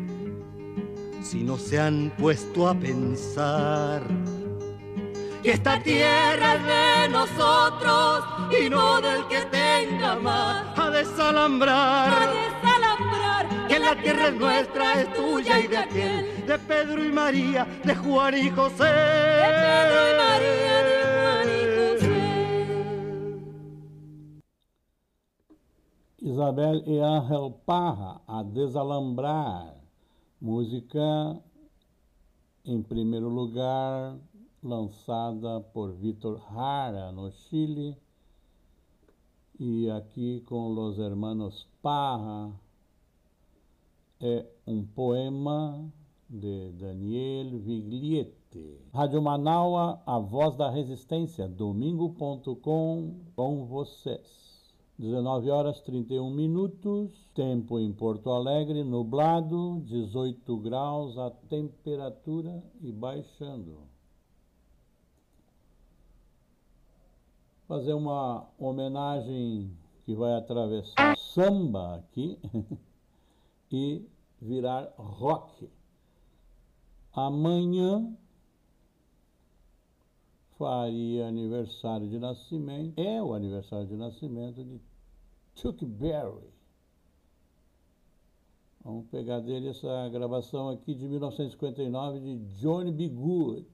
si 1.31 1.43
no 1.43 1.57
se 1.57 1.79
han 1.79 2.11
puesto 2.17 2.67
a 2.67 2.73
pensar 2.73 4.01
que 5.41 5.51
esta 5.51 5.81
tierra 5.81 6.55
es 6.55 6.63
de 6.65 7.07
nosotros 7.09 8.25
y 8.61 8.69
no 8.69 8.99
del 8.99 9.25
que 9.27 9.39
tenga 9.45 10.17
más. 10.17 10.77
A 10.77 10.89
desalambrar, 10.89 12.11
que 13.69 13.79
la 13.79 13.95
tierra 13.95 14.27
es 14.27 14.35
nuestra, 14.35 15.01
es 15.01 15.13
tuya 15.13 15.59
y 15.59 15.67
de 15.67 15.77
aquel, 15.77 16.45
de 16.45 16.59
Pedro 16.59 17.01
y 17.01 17.11
María, 17.13 17.65
de 17.81 17.95
Juan 17.95 18.37
y 18.37 18.49
José. 18.49 18.83
de 18.83 19.47
Pedro 19.63 20.01
y 20.11 20.17
María, 20.17 20.83
de 20.83 20.99
Juan 21.15 21.47
y 21.47 21.61
José. 21.77 22.11
Isabel 26.19 26.83
e 26.85 27.01
Ángel 27.01 27.55
Parra, 27.65 28.19
a 28.27 28.43
Desalambrar. 28.43 29.80
Música, 30.41 31.39
em 32.65 32.81
primeiro 32.81 33.29
lugar, 33.29 34.17
lançada 34.63 35.61
por 35.61 35.91
Vitor 35.91 36.41
Jara, 36.51 37.11
no 37.11 37.31
Chile. 37.31 37.95
E 39.59 39.87
aqui 39.91 40.41
com 40.47 40.69
Los 40.69 40.97
Hermanos 40.97 41.67
Parra, 41.79 42.51
é 44.19 44.47
um 44.65 44.83
poema 44.83 45.93
de 46.27 46.71
Daniel 46.71 47.59
Vigliete. 47.59 48.79
Rádio 48.91 49.21
Manaua, 49.21 50.01
a 50.07 50.17
voz 50.17 50.55
da 50.55 50.71
resistência, 50.71 51.47
domingo.com, 51.47 53.15
com 53.35 53.65
vocês. 53.67 54.40
19 54.97 55.49
horas 55.49 55.81
31 55.81 56.29
minutos, 56.29 57.11
tempo 57.33 57.79
em 57.79 57.91
Porto 57.91 58.29
Alegre, 58.29 58.83
nublado, 58.83 59.81
18 59.85 60.57
graus 60.57 61.17
a 61.17 61.31
temperatura 61.49 62.63
e 62.81 62.91
baixando. 62.91 63.79
Fazer 67.67 67.93
uma 67.93 68.47
homenagem 68.59 69.71
que 70.03 70.13
vai 70.13 70.33
atravessar 70.35 71.17
samba 71.17 71.95
aqui 71.95 72.37
e 73.71 74.05
virar 74.41 74.93
rock. 74.97 75.69
Amanhã 77.13 78.15
faria 80.61 81.27
aniversário 81.27 82.07
de 82.07 82.19
nascimento, 82.19 82.93
é 82.95 83.19
o 83.19 83.33
aniversário 83.33 83.87
de 83.87 83.95
nascimento 83.95 84.63
de 84.63 84.79
Chuck 85.55 85.83
Berry. 85.83 86.53
Vamos 88.83 89.07
pegar 89.07 89.39
dele 89.39 89.69
essa 89.69 90.07
gravação 90.09 90.69
aqui 90.69 90.93
de 90.93 91.07
1959 91.07 92.19
de 92.19 92.37
Johnny 92.59 92.91
B. 92.91 93.09
Good. 93.09 93.65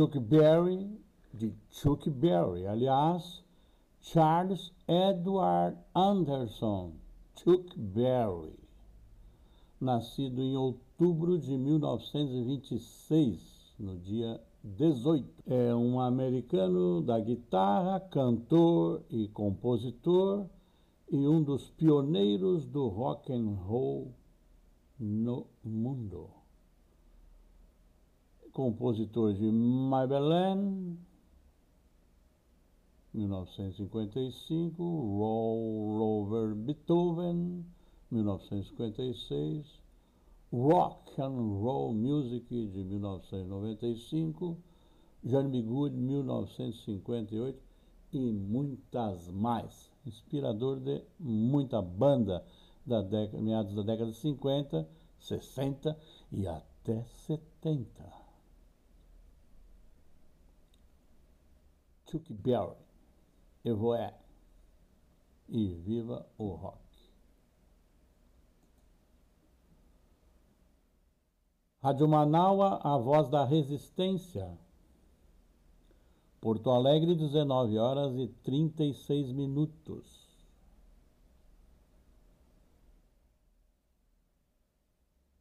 Chuck 0.00 0.16
Berry, 0.18 0.88
de 1.34 1.52
Chuck 1.68 2.08
Berry. 2.08 2.66
Aliás, 2.66 3.44
Charles 4.00 4.72
Edward 4.88 5.76
Anderson, 5.94 6.92
Chuck 7.36 7.78
Berry, 7.78 8.58
nascido 9.78 10.40
em 10.40 10.56
outubro 10.56 11.38
de 11.38 11.54
1926, 11.54 13.74
no 13.78 13.98
dia 13.98 14.40
18. 14.64 15.28
É 15.46 15.74
um 15.74 16.00
americano 16.00 17.02
da 17.02 17.20
guitarra, 17.20 18.00
cantor 18.00 19.02
e 19.10 19.28
compositor 19.28 20.46
e 21.12 21.28
um 21.28 21.42
dos 21.42 21.68
pioneiros 21.72 22.64
do 22.64 22.88
rock 22.88 23.30
and 23.34 23.50
roll 23.66 24.14
no 24.98 25.46
mundo 25.62 26.39
compositor 28.52 29.32
de 29.32 29.50
Maybelline, 29.50 30.96
1955, 33.12 34.82
Roll 34.82 35.98
Rover 35.98 36.54
Beethoven, 36.54 37.64
1956, 38.10 39.80
Rock 40.52 41.20
and 41.20 41.60
Roll 41.62 41.94
Music 41.94 42.48
de 42.48 42.84
1995, 42.84 44.56
Johnny. 45.24 45.62
Good, 45.62 45.94
1958 45.94 47.58
e 48.12 48.32
muitas 48.32 49.28
mais. 49.28 49.90
Inspirador 50.06 50.80
de 50.80 51.04
muita 51.18 51.82
banda 51.82 52.44
da 52.86 53.02
década, 53.02 53.42
meados 53.42 53.74
da 53.74 53.82
década 53.82 54.10
de 54.10 54.16
50, 54.16 54.88
60 55.18 55.96
e 56.32 56.46
até 56.46 57.04
70. 57.26 57.99
Chuck 62.10 62.32
Berry, 62.32 62.76
Evoé 63.64 64.12
e 65.48 65.74
Viva 65.74 66.26
o 66.36 66.48
Rock. 66.48 66.78
Rádio 71.80 72.08
Manaua, 72.08 72.80
a 72.82 72.98
voz 72.98 73.28
da 73.28 73.44
resistência. 73.44 74.58
Porto 76.40 76.70
Alegre, 76.70 77.14
19 77.14 77.78
horas 77.78 78.18
e 78.18 78.26
36 78.42 79.30
minutos. 79.30 80.28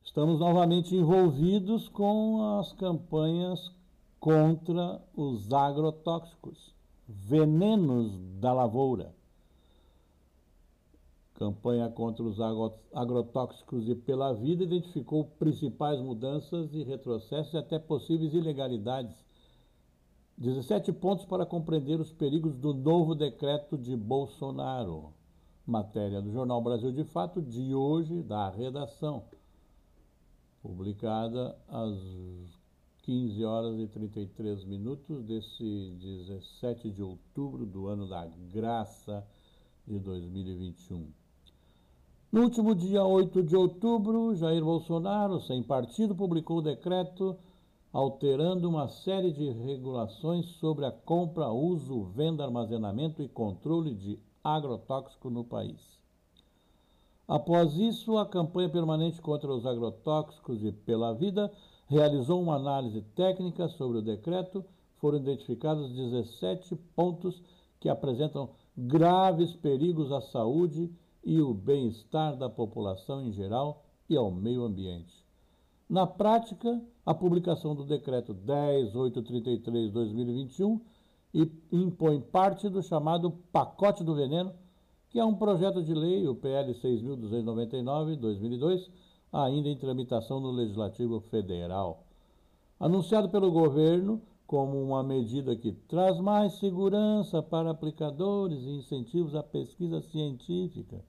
Estamos 0.03 0.39
novamente 0.39 0.95
envolvidos 0.95 1.87
com 1.89 2.59
as 2.59 2.73
campanhas 2.73 3.78
contra 4.19 5.01
os 5.15 5.51
agrotóxicos, 5.51 6.73
venenos 7.07 8.19
da 8.39 8.51
lavoura. 8.53 9.13
Campanha 11.35 11.89
contra 11.89 12.23
os 12.23 12.39
agro- 12.41 12.73
agrotóxicos 12.93 13.87
e 13.87 13.95
pela 13.95 14.33
vida 14.33 14.63
identificou 14.63 15.23
principais 15.23 16.01
mudanças 16.01 16.73
e 16.73 16.83
retrocessos 16.83 17.53
e 17.53 17.57
até 17.57 17.79
possíveis 17.79 18.33
ilegalidades. 18.33 19.23
17 20.37 20.91
pontos 20.93 21.25
para 21.25 21.45
compreender 21.45 21.99
os 21.99 22.11
perigos 22.11 22.57
do 22.57 22.73
novo 22.73 23.15
decreto 23.15 23.77
de 23.77 23.95
Bolsonaro. 23.95 25.13
Matéria 25.65 26.21
do 26.21 26.31
Jornal 26.31 26.61
Brasil 26.61 26.91
de 26.91 27.03
Fato 27.03 27.41
de 27.41 27.73
hoje, 27.75 28.21
da 28.23 28.49
redação, 28.49 29.23
publicada 30.61 31.55
às 31.67 32.58
15 33.03 33.43
horas 33.45 33.79
e 33.79 33.87
33 33.87 34.63
minutos 34.65 35.23
desse 35.23 35.93
17 35.99 36.91
de 36.91 37.01
outubro 37.01 37.65
do 37.65 37.87
ano 37.87 38.07
da 38.07 38.25
graça 38.51 39.25
de 39.87 39.97
2021. 39.99 41.07
No 42.31 42.43
último 42.43 42.75
dia 42.75 43.03
8 43.03 43.41
de 43.41 43.55
outubro, 43.55 44.35
Jair 44.35 44.63
Bolsonaro, 44.63 45.41
sem 45.41 45.63
partido, 45.63 46.13
publicou 46.13 46.57
o 46.57 46.61
decreto 46.61 47.35
alterando 47.91 48.69
uma 48.69 48.87
série 48.87 49.31
de 49.31 49.49
regulações 49.49 50.45
sobre 50.59 50.85
a 50.85 50.91
compra, 50.91 51.49
uso, 51.49 52.03
venda, 52.15 52.43
armazenamento 52.43 53.23
e 53.23 53.27
controle 53.27 53.95
de 53.95 54.19
agrotóxico 54.43 55.29
no 55.29 55.43
país. 55.43 55.99
Após 57.27 57.75
isso, 57.75 58.17
a 58.17 58.25
campanha 58.25 58.69
permanente 58.69 59.21
contra 59.21 59.51
os 59.51 59.65
agrotóxicos 59.65 60.63
e 60.63 60.71
pela 60.71 61.13
vida 61.13 61.51
realizou 61.89 62.41
uma 62.41 62.55
análise 62.55 63.01
técnica 63.15 63.67
sobre 63.67 63.97
o 63.97 64.01
decreto. 64.01 64.63
Foram 64.97 65.17
identificados 65.17 65.91
17 65.91 66.75
pontos 66.95 67.41
que 67.79 67.89
apresentam 67.89 68.51
graves 68.77 69.55
perigos 69.55 70.11
à 70.11 70.21
saúde 70.21 70.91
e 71.23 71.41
o 71.41 71.51
bem-estar 71.53 72.37
da 72.37 72.49
população 72.49 73.23
em 73.23 73.31
geral 73.31 73.83
e 74.07 74.15
ao 74.15 74.31
meio 74.31 74.63
ambiente. 74.63 75.27
Na 75.89 76.05
prática, 76.05 76.79
a 77.03 77.15
publicação 77.15 77.73
do 77.73 77.83
decreto 77.83 78.35
10833/2021 78.35 80.79
impõe 81.71 82.21
parte 82.21 82.69
do 82.69 82.83
chamado 82.83 83.31
pacote 83.51 84.03
do 84.03 84.13
veneno, 84.13 84.53
que 85.09 85.19
é 85.19 85.25
um 85.25 85.33
projeto 85.33 85.81
de 85.81 85.91
lei, 85.93 86.27
o 86.27 86.35
PL 86.35 86.75
6299/2002, 86.75 88.87
ainda 89.31 89.69
em 89.69 89.77
tramitação 89.77 90.39
no 90.39 90.51
Legislativo 90.51 91.19
Federal. 91.19 92.03
Anunciado 92.79 93.29
pelo 93.29 93.51
governo 93.51 94.21
como 94.47 94.81
uma 94.81 95.03
medida 95.03 95.55
que 95.55 95.71
traz 95.71 96.19
mais 96.19 96.53
segurança 96.53 97.41
para 97.41 97.69
aplicadores 97.69 98.63
e 98.63 98.71
incentivos 98.71 99.35
à 99.35 99.43
pesquisa 99.43 100.01
científica, 100.01 101.03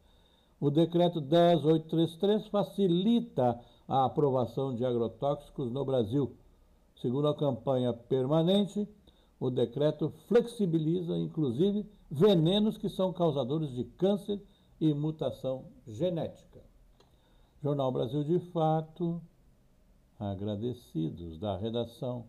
o 0.61 0.71
decreto 0.71 1.21
10833 1.21 2.49
facilita 2.49 3.59
a 3.89 4.05
aprovação 4.05 4.75
de 4.75 4.85
agrotóxicos 4.85 5.73
no 5.73 5.85
Brasil. 5.85 6.37
Segundo 7.01 7.29
a 7.29 7.35
campanha 7.35 7.95
permanente, 7.95 8.87
o 9.41 9.49
decreto 9.49 10.13
flexibiliza, 10.29 11.17
inclusive, 11.17 11.89
venenos 12.11 12.77
que 12.77 12.91
são 12.91 13.11
causadores 13.11 13.71
de 13.71 13.85
câncer 13.85 14.43
e 14.79 14.93
mutação 14.93 15.65
genética. 15.87 16.50
Jornal 17.63 17.93
Brasil 17.93 18.25
de 18.25 18.39
Fato, 18.39 19.21
agradecidos 20.19 21.39
da 21.39 21.59
redação. 21.59 22.25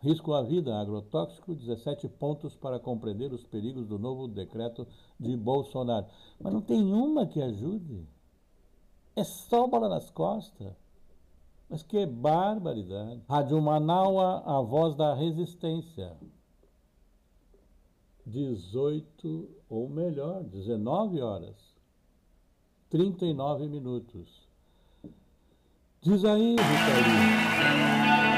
Risco 0.00 0.32
à 0.32 0.42
vida 0.42 0.74
agrotóxico, 0.74 1.54
17 1.54 2.08
pontos 2.08 2.56
para 2.56 2.80
compreender 2.80 3.30
os 3.32 3.44
perigos 3.44 3.86
do 3.86 3.98
novo 3.98 4.26
decreto 4.26 4.86
de 5.20 5.36
Bolsonaro. 5.36 6.06
Mas 6.40 6.52
não 6.52 6.62
tem 6.62 6.82
uma 6.82 7.26
que 7.26 7.42
ajude. 7.42 8.08
É 9.14 9.22
só 9.22 9.66
bola 9.66 9.88
nas 9.88 10.10
costas. 10.10 10.72
Mas 11.68 11.82
que 11.82 12.04
barbaridade. 12.06 13.22
Rádio 13.28 13.60
Manaua, 13.60 14.42
a 14.46 14.60
voz 14.62 14.96
da 14.96 15.14
resistência. 15.14 16.16
18, 18.26 19.48
ou 19.68 19.88
melhor, 19.90 20.42
19 20.42 21.20
horas. 21.20 21.71
39 22.92 23.68
minutos. 23.68 24.46
Diz 26.02 26.22
aí, 26.26 26.56
Vitorino. 26.56 28.31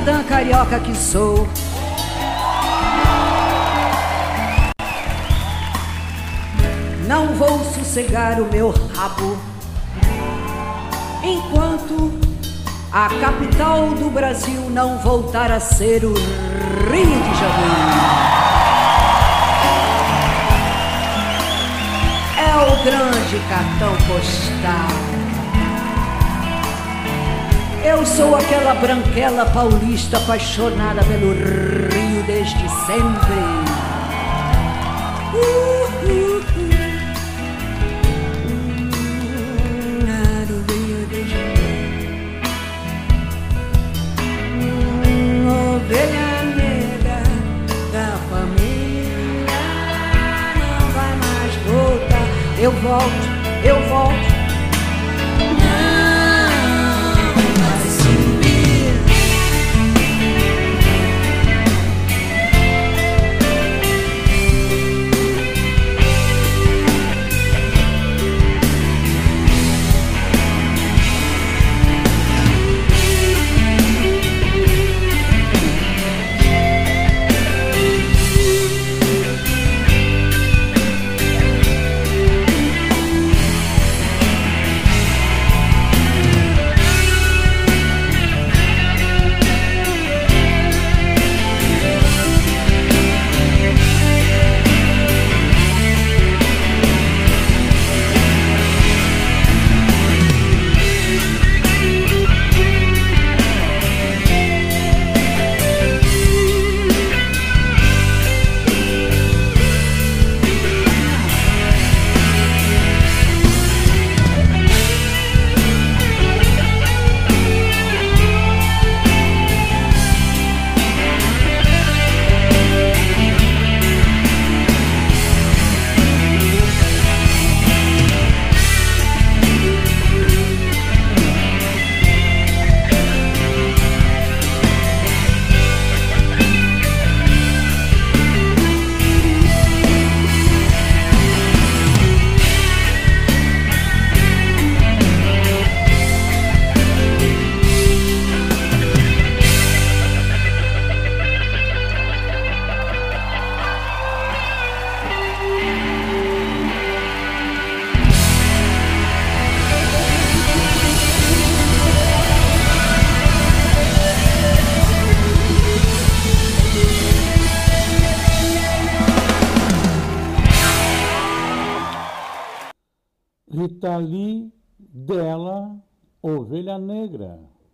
Cidadã 0.00 0.22
carioca 0.24 0.80
que 0.80 0.96
sou, 0.96 1.46
não 7.06 7.34
vou 7.34 7.62
sossegar 7.64 8.40
o 8.40 8.46
meu 8.50 8.70
rabo 8.94 9.36
enquanto 11.22 12.18
a 12.90 13.08
capital 13.20 13.90
do 13.90 14.10
Brasil 14.10 14.70
não 14.70 14.98
voltar 14.98 15.52
a 15.52 15.60
ser 15.60 16.04
o 16.04 16.14
Rio 16.14 17.22
de 17.22 17.34
Janeiro. 17.38 17.90
É 22.38 22.56
o 22.56 22.84
grande 22.84 23.38
cartão 23.48 23.94
postal. 24.06 25.09
Eu 27.90 28.06
sou 28.06 28.36
aquela 28.36 28.72
branquela 28.74 29.44
paulista 29.46 30.16
apaixonada 30.16 31.02
pelo 31.02 31.32
Rio 31.32 32.22
desde 32.24 32.68
sempre. 32.86 33.34
Uh, 35.34 35.38
uh, 36.06 36.38
uh. 36.38 36.80
Ovelha 45.74 46.30
negra 46.54 47.20
da 47.92 48.08
família 48.30 49.46
não 50.60 50.92
vai 50.92 51.12
mais 51.16 51.52
voltar. 51.66 52.26
Eu 52.56 52.70
volto, 52.70 53.24
eu 53.64 53.88
volto. 53.88 54.29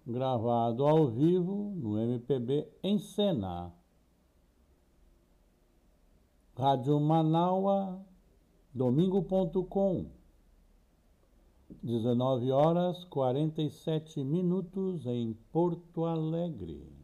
Gravado 0.06 0.86
ao 0.86 1.08
vivo 1.08 1.72
no 1.74 1.98
MPB 1.98 2.68
em 2.82 2.98
cena. 2.98 3.72
Rádio 6.56 6.98
Manaua, 7.00 8.00
domingo.com, 8.72 10.06
19 11.82 12.52
horas 12.52 13.04
47 13.04 14.22
minutos 14.22 15.04
em 15.06 15.34
Porto 15.52 16.04
Alegre. 16.04 16.94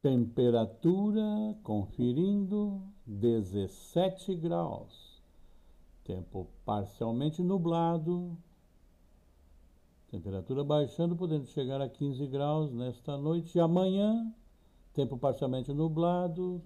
Temperatura 0.00 1.56
conferindo 1.62 2.80
17 3.04 4.34
graus. 4.36 5.22
Tempo 6.04 6.48
parcialmente 6.64 7.42
nublado. 7.42 8.36
Temperatura 10.10 10.62
baixando, 10.62 11.16
podendo 11.16 11.46
chegar 11.46 11.80
a 11.80 11.88
15 11.88 12.26
graus 12.28 12.72
nesta 12.72 13.16
noite. 13.16 13.58
E 13.58 13.60
amanhã, 13.60 14.32
tempo 14.94 15.18
parcialmente 15.18 15.72
nublado. 15.72 16.62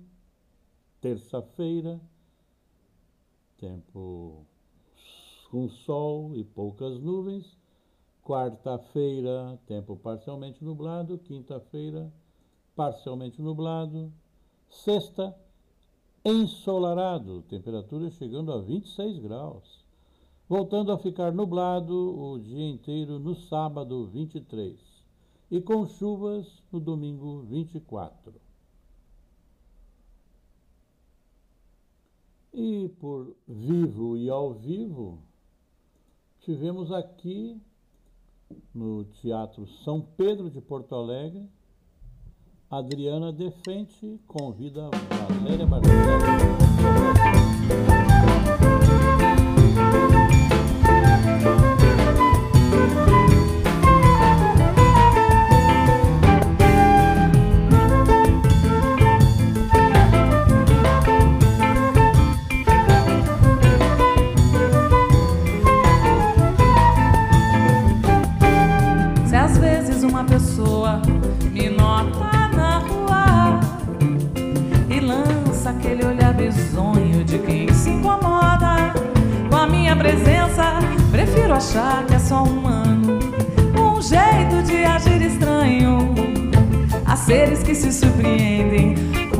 Terça-feira, 1.00 1.98
tempo 3.56 4.44
com 5.50 5.68
sol 5.68 6.36
e 6.36 6.44
poucas 6.44 7.00
nuvens. 7.00 7.58
Quarta-feira, 8.22 9.58
tempo 9.66 9.96
parcialmente 9.96 10.62
nublado. 10.62 11.18
Quinta-feira, 11.18 12.12
parcialmente 12.76 13.40
nublado. 13.40 14.12
Sexta, 14.68 15.34
ensolarado, 16.24 17.42
temperatura 17.42 18.10
chegando 18.10 18.52
a 18.52 18.58
26 18.58 19.18
graus. 19.18 19.79
Voltando 20.50 20.90
a 20.90 20.98
ficar 20.98 21.32
nublado 21.32 21.94
o 21.94 22.36
dia 22.40 22.68
inteiro 22.68 23.20
no 23.20 23.36
sábado 23.36 24.08
23 24.08 24.76
e 25.48 25.60
com 25.60 25.86
chuvas 25.86 26.44
no 26.72 26.80
domingo 26.80 27.42
24. 27.42 28.34
E 32.52 32.88
por 32.98 33.32
vivo 33.46 34.16
e 34.16 34.28
ao 34.28 34.52
vivo, 34.52 35.20
tivemos 36.40 36.90
aqui 36.90 37.62
no 38.74 39.04
Teatro 39.04 39.68
São 39.84 40.00
Pedro 40.00 40.50
de 40.50 40.60
Porto 40.60 40.96
Alegre, 40.96 41.48
Adriana 42.68 43.32
Defente 43.32 44.20
convida 44.26 44.90
Valéria 45.28 45.64
Barcelos. 45.64 46.00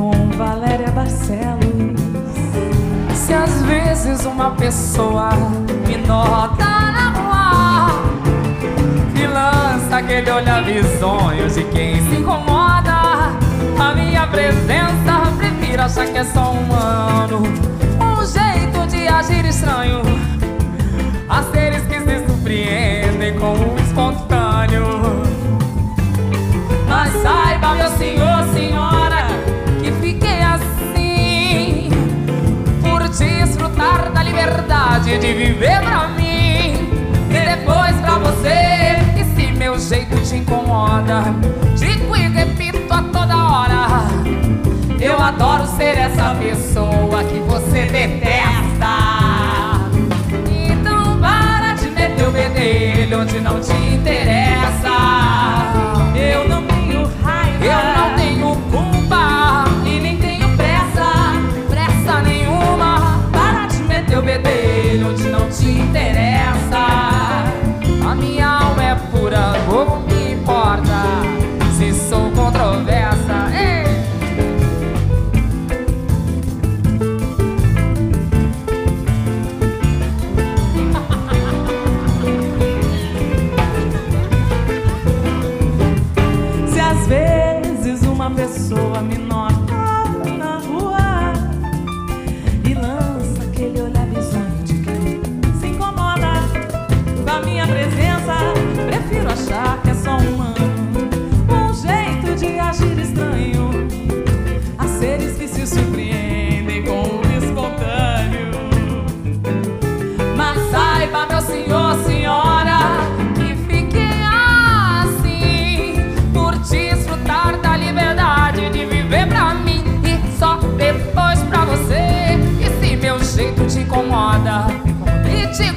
Com 0.01 0.11
Valéria 0.35 0.89
Barcelos. 0.89 2.01
Se 3.13 3.31
às 3.31 3.61
vezes 3.61 4.25
uma 4.25 4.49
pessoa 4.51 5.29
me 5.87 5.95
nota 5.97 6.65
na 6.65 7.09
rua 7.11 8.01
e 9.15 9.27
lança 9.27 9.97
aquele 9.97 10.31
olhar 10.31 10.63
bizonho 10.63 11.47
de 11.47 11.63
quem 11.65 12.01
se 12.09 12.15
incomoda. 12.15 13.29
A 13.79 13.93
minha 13.95 14.25
presença, 14.25 15.31
prefiro 15.37 15.83
achar 15.83 16.07
que 16.07 16.17
é 16.17 16.23
só 16.23 16.51
humano. 16.51 17.43
Um 18.01 18.25
jeito 18.25 18.87
de 18.87 19.07
agir 19.07 19.45
estranho. 19.45 20.01
Viver 35.51 35.81
pra 35.81 36.07
mim 36.09 36.89
e 37.29 37.55
depois 37.55 37.95
pra 37.97 38.17
você. 38.19 38.95
E 39.19 39.35
se 39.35 39.51
meu 39.51 39.77
jeito 39.77 40.15
te 40.23 40.37
incomoda, 40.37 41.23
digo 41.75 42.15
e 42.15 42.27
repito 42.29 42.93
a 42.93 43.03
toda 43.03 43.35
hora. 43.35 44.07
Eu 44.99 45.19
adoro 45.19 45.67
ser 45.67 45.97
essa 45.97 46.35
pessoa 46.35 47.23
que 47.23 47.39
você 47.39 47.85
detesta. 47.85 48.60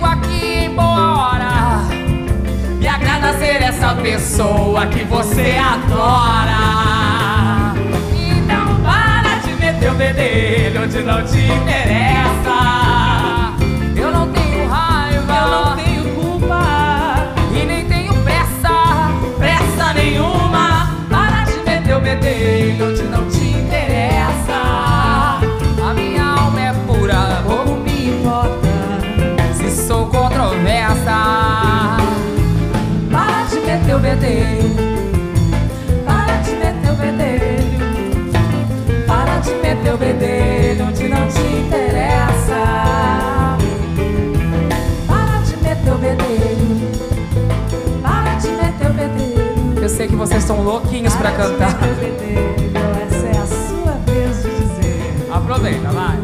Aqui 0.04 0.64
em 0.64 0.74
boa 0.74 1.32
hora, 1.32 1.84
me 2.78 2.86
agrada 2.86 3.38
ser 3.38 3.62
essa 3.62 3.94
pessoa 3.94 4.86
que 4.86 5.04
você 5.04 5.56
adora. 5.58 6.54
Então 8.12 8.82
para 8.82 9.38
de 9.38 9.52
meter 9.54 9.90
o 9.90 9.94
bedelho 9.94 10.82
onde 10.82 11.02
não 11.02 11.24
te 11.24 11.38
interessa. 11.38 12.13
Sei 50.04 50.08
que 50.08 50.16
vocês 50.16 50.44
são 50.44 50.62
louquinhos 50.62 51.14
pra 51.14 51.32
cantar. 51.32 51.78
Essa 53.06 53.26
é 53.26 53.38
a 53.38 53.46
sua 53.46 53.92
vez 54.04 54.42
de 54.42 54.50
dizer. 54.50 55.30
Aproveita, 55.32 55.88
vai. 55.90 56.23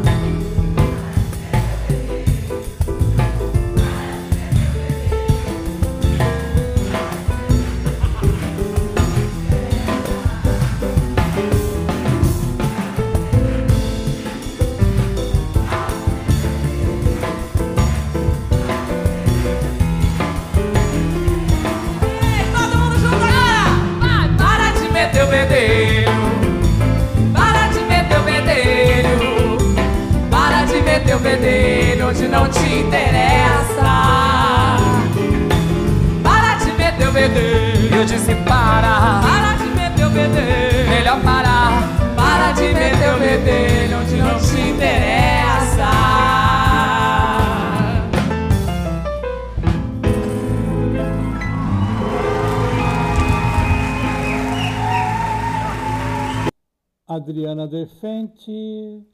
Defente 58.00 59.06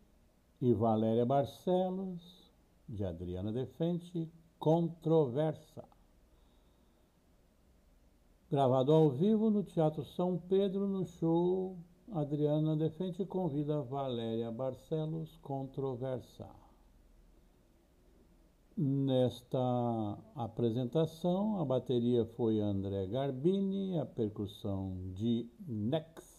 e 0.63 0.73
Valéria 0.73 1.27
Barcelos, 1.27 2.53
de 2.89 3.05
Adriana 3.05 3.51
Defente, 3.51 4.31
Controversa. 4.61 5.83
Gravado 8.49 8.93
ao 8.93 9.11
vivo 9.11 9.51
no 9.51 9.65
Teatro 9.65 10.05
São 10.05 10.39
Pedro, 10.39 10.87
no 10.87 11.05
show 11.05 11.77
Adriana 12.13 12.77
Defente 12.77 13.27
convida 13.27 13.83
Valéria 13.83 14.53
Barcelos, 14.53 15.37
Controversa. 15.39 16.49
Nesta 18.77 20.17
apresentação, 20.37 21.61
a 21.61 21.65
bateria 21.65 22.25
foi 22.25 22.61
André 22.61 23.09
Garbini, 23.09 23.99
a 23.99 24.07
percussão 24.07 24.97
de 25.13 25.51
Nex, 25.67 26.36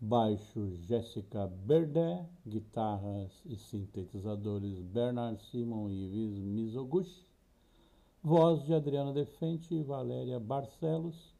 baixo 0.00 0.76
Jéssica 0.86 1.48
Berdé, 1.48 2.24
guitarras 2.46 3.32
e 3.44 3.56
sintetizadores 3.56 4.80
Bernard 4.80 5.42
Simon 5.50 5.90
e 5.90 6.24
Ives 6.24 6.38
Mizoguchi, 6.38 7.26
voz 8.22 8.64
de 8.64 8.74
Adriana 8.74 9.12
Defente 9.12 9.74
e 9.74 9.82
Valéria 9.82 10.38
Barcelos, 10.38 11.34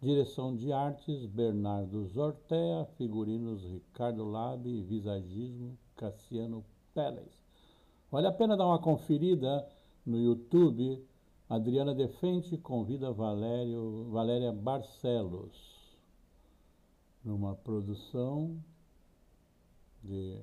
direção 0.00 0.56
de 0.56 0.72
artes 0.72 1.26
Bernardo 1.26 2.04
Zortea, 2.08 2.86
figurinos 2.96 3.62
Ricardo 3.62 4.24
Labi, 4.24 4.82
visagismo 4.82 5.78
Cassiano 5.94 6.64
Pérez. 6.92 7.40
Vale 8.10 8.26
a 8.26 8.32
pena 8.32 8.56
dar 8.56 8.66
uma 8.66 8.80
conferida 8.80 9.64
no 10.04 10.18
YouTube. 10.18 11.06
Adriana 11.48 11.94
Defente 11.94 12.56
convida 12.56 13.12
Valério, 13.12 14.08
Valéria 14.10 14.52
Barcelos 14.52 15.71
numa 17.24 17.54
produção 17.54 18.62
de 20.02 20.40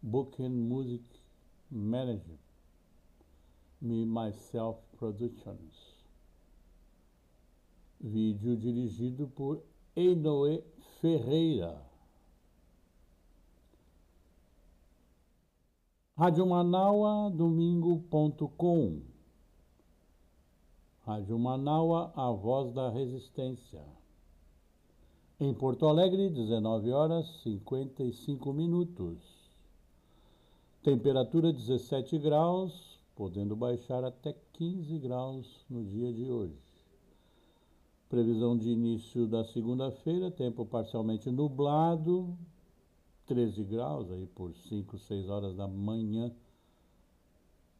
Book 0.00 0.40
and 0.42 0.50
Music 0.50 1.04
Manager, 1.70 2.38
Me 3.80 4.04
Myself 4.06 4.80
Productions. 4.96 5.98
Vídeo 8.00 8.56
dirigido 8.56 9.26
por 9.28 9.60
Einoe 9.96 10.62
Ferreira. 11.00 11.84
Rádio 16.16 16.46
Manaua, 16.46 17.30
domingo.com. 17.30 19.02
Rádio 21.04 21.38
Manaua, 21.38 22.12
a 22.14 22.30
voz 22.30 22.72
da 22.72 22.88
resistência. 22.88 23.97
Em 25.40 25.54
Porto 25.54 25.86
Alegre, 25.86 26.30
19 26.30 26.90
horas 26.90 27.24
55 27.44 28.52
minutos. 28.52 29.18
Temperatura 30.82 31.52
17 31.52 32.18
graus, 32.18 32.98
podendo 33.14 33.54
baixar 33.54 34.02
até 34.02 34.34
15 34.54 34.98
graus 34.98 35.64
no 35.70 35.84
dia 35.84 36.12
de 36.12 36.28
hoje. 36.28 36.58
Previsão 38.08 38.58
de 38.58 38.68
início 38.68 39.28
da 39.28 39.44
segunda-feira, 39.44 40.28
tempo 40.28 40.66
parcialmente 40.66 41.30
nublado, 41.30 42.36
13 43.26 43.62
graus 43.62 44.10
aí 44.10 44.26
por 44.26 44.52
5, 44.52 44.98
6 44.98 45.28
horas 45.28 45.54
da 45.54 45.68
manhã, 45.68 46.32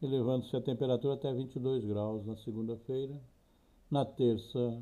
elevando-se 0.01 0.55
a 0.55 0.61
temperatura 0.61 1.15
até 1.15 1.33
22 1.33 1.83
graus 1.83 2.25
na 2.25 2.37
segunda-feira. 2.37 3.21
Na 3.91 4.05
terça, 4.05 4.81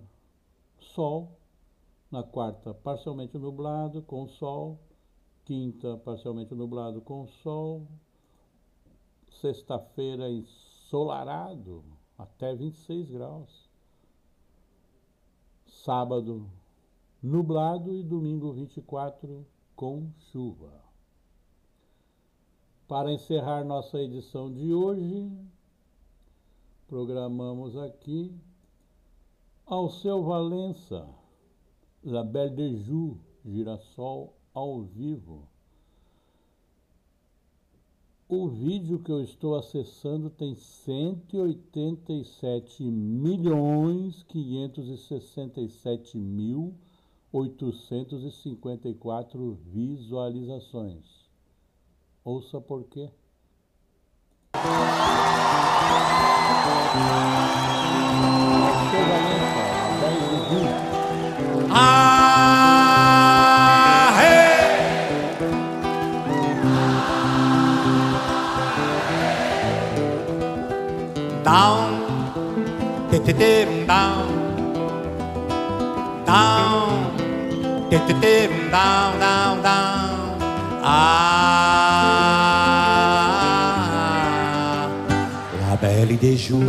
sol. 0.93 1.31
Na 2.09 2.23
quarta, 2.23 2.73
parcialmente 2.73 3.37
nublado 3.37 4.01
com 4.01 4.27
sol. 4.27 4.79
Quinta, 5.43 5.97
parcialmente 5.97 6.55
nublado 6.55 7.01
com 7.01 7.27
sol. 7.27 7.87
Sexta-feira, 9.29 10.29
ensolarado 10.29 11.83
até 12.17 12.55
26 12.55 13.09
graus. 13.11 13.69
Sábado, 15.65 16.49
nublado 17.21 17.93
e 17.93 18.03
domingo 18.03 18.53
24 18.53 19.45
com 19.75 20.11
chuva. 20.31 20.71
Para 22.87 23.11
encerrar 23.11 23.65
nossa 23.65 23.99
edição 23.99 24.51
de 24.51 24.73
hoje, 24.73 25.29
programamos 26.87 27.75
aqui 27.75 28.33
Alceu 29.65 30.23
Valença, 30.23 31.05
La 32.03 32.23
Belle 32.23 32.55
de 32.55 32.77
Joux, 32.83 33.17
Girassol 33.45 34.33
ao 34.53 34.83
vivo. 34.83 35.47
O 38.29 38.49
vídeo 38.49 38.99
que 38.99 39.09
eu 39.11 39.21
estou 39.21 39.55
acessando 39.55 40.29
tem 40.29 40.53
187 40.53 42.83
milhões 42.83 44.21
567 44.23 46.17
mil 46.17 46.75
854 47.31 49.57
visualizações. 49.65 51.29
Ouça 52.23 52.61
por 52.61 52.83
quê. 52.85 53.09
Ah, 54.53 55.27
te 73.27 73.33
te 73.33 73.39
te 73.39 73.85
down, 73.85 74.27
down, 76.25 77.11
te 77.89 77.99
te 78.07 78.13
te 78.21 78.47
down, 78.71 79.19
down, 79.19 79.61
down. 79.61 80.39
Ah, 80.81 81.27
la 85.59 85.75
belle 85.75 86.17
des 86.17 86.37
jours. 86.37 86.63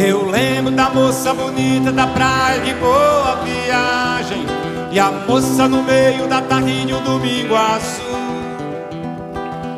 Eu 0.00 0.30
lembro 0.30 0.70
da 0.70 0.90
moça 0.90 1.34
bonita 1.34 1.90
da 1.90 2.06
praia 2.06 2.60
de 2.60 2.72
boa 2.74 3.42
viagem 3.42 4.46
E 4.92 5.00
a 5.00 5.10
moça 5.10 5.66
no 5.66 5.82
meio 5.82 6.28
da 6.28 6.40
tarde 6.40 6.86
de 6.86 6.94
um 6.94 7.02
domingo 7.02 7.56
azul. 7.56 8.06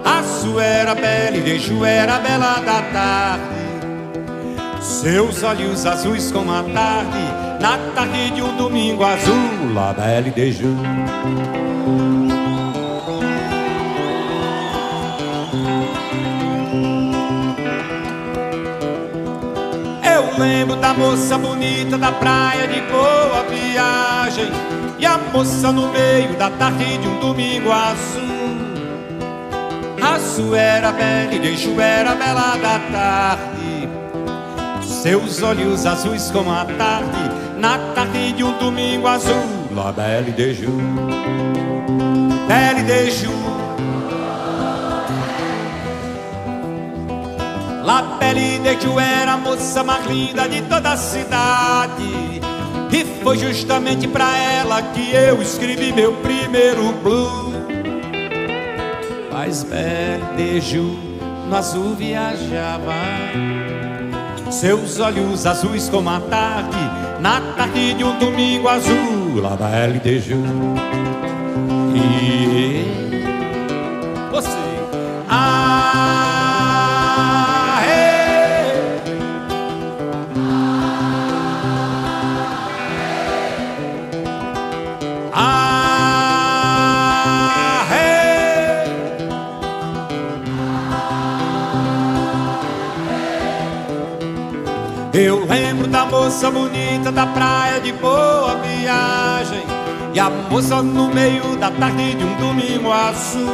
Azul 0.05 0.61
era 0.61 0.95
bela 0.95 1.39
e 1.39 1.41
Deju 1.41 1.87
era 1.87 2.19
bela 2.19 2.61
da 2.61 2.83
tarde. 2.83 3.45
Seus 4.83 5.43
olhos 5.43 5.87
azuis 5.87 6.31
como 6.31 6.53
a 6.53 6.65
tarde 6.65 7.59
Na 7.59 7.79
tarde 7.95 8.31
de 8.33 8.43
um 8.43 8.55
domingo 8.59 9.03
azul 9.03 9.73
La 9.73 9.95
belle 9.95 10.29
e 10.29 10.33
Deju 10.33 10.77
da 20.77 20.95
moça 20.95 21.39
bonita 21.39 21.97
da 21.99 22.13
praia 22.13 22.67
de 22.67 22.81
boa 22.83 23.45
viagem. 23.49 24.51
E 24.99 25.07
a 25.07 25.19
moça 25.33 25.73
no 25.73 25.89
meio 25.89 26.37
da 26.37 26.51
tarde 26.51 26.99
de 26.99 27.09
um 27.09 27.21
domingo 27.21 27.71
azul. 27.73 28.31
Azul 30.03 30.55
era 30.55 30.93
bela 30.93 31.35
e 31.35 31.39
Deju 31.39 31.81
era 31.81 32.15
bela 32.15 32.57
da 32.57 32.79
tarde. 32.93 33.89
Seus 34.83 35.43
olhos 35.43 35.87
azuis 35.87 36.31
como 36.31 36.53
a 36.53 36.67
tarde 36.67 37.31
Na 37.59 37.79
tarde 37.95 38.33
de 38.33 38.45
um 38.45 38.57
domingo 38.59 39.07
azul. 39.07 39.35
La 39.75 39.93
belle 39.93 40.31
e 40.31 40.33
Deju 40.33 40.73
Belle 42.49 42.81
e 42.81 42.83
Deju 42.85 43.40
La 47.91 48.03
Belle 48.21 48.61
de 48.61 48.81
Ju 48.81 49.01
era 49.01 49.33
a 49.33 49.37
moça 49.37 49.83
mais 49.83 50.07
linda 50.07 50.49
de 50.49 50.63
toda 50.63 50.93
a 50.93 50.97
cidade. 50.97 52.41
E 52.93 53.05
foi 53.21 53.37
justamente 53.37 54.07
pra 54.07 54.39
ela 54.39 54.81
que 54.81 55.13
eu 55.13 55.43
escrevi 55.43 55.93
meu 55.93 56.13
primeiro 56.19 56.93
blues. 57.03 57.53
Mas 59.33 59.65
Beldeju 59.65 60.97
no 61.49 61.57
azul 61.57 61.97
viajava. 61.97 62.95
Seus 64.53 65.01
olhos 65.01 65.45
azuis 65.45 65.89
como 65.89 66.11
a 66.11 66.21
tarde 66.21 66.77
Na 67.21 67.41
tarde 67.57 67.95
de 67.95 68.03
um 68.03 68.19
domingo 68.19 68.69
azul 68.69 69.41
Lá 69.41 69.55
da 69.55 69.69
Beldeju 69.69 70.43
E 71.95 72.90
moça 96.31 96.49
bonita 96.49 97.11
da 97.11 97.27
praia 97.27 97.81
de 97.81 97.91
boa 97.91 98.55
viagem. 98.63 99.65
E 100.15 100.21
a 100.21 100.31
moça 100.31 100.81
no 100.81 101.13
meio 101.13 101.57
da 101.57 101.73
tarde 101.73 102.15
de 102.15 102.25
um 102.25 102.37
domingo 102.37 102.93
azul. 102.93 103.51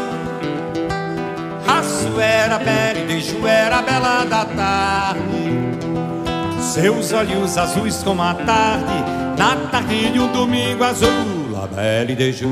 Aço 1.67 2.21
era 2.21 2.59
bela 2.59 2.99
e 2.99 3.07
beijo 3.07 3.47
era 3.47 3.81
bela 3.81 4.27
da 4.27 4.45
tarde. 4.45 5.57
Seus 6.61 7.13
olhos 7.15 7.57
azuis 7.57 8.03
como 8.03 8.23
a 8.23 8.35
tarde 8.35 9.05
Na 9.39 9.57
tarde 9.71 10.11
de 10.11 10.19
um 10.19 10.31
domingo 10.31 10.85
azul. 10.85 11.09
La 11.53 11.67
belle 11.67 12.15
de 12.15 12.33
jour 12.33 12.51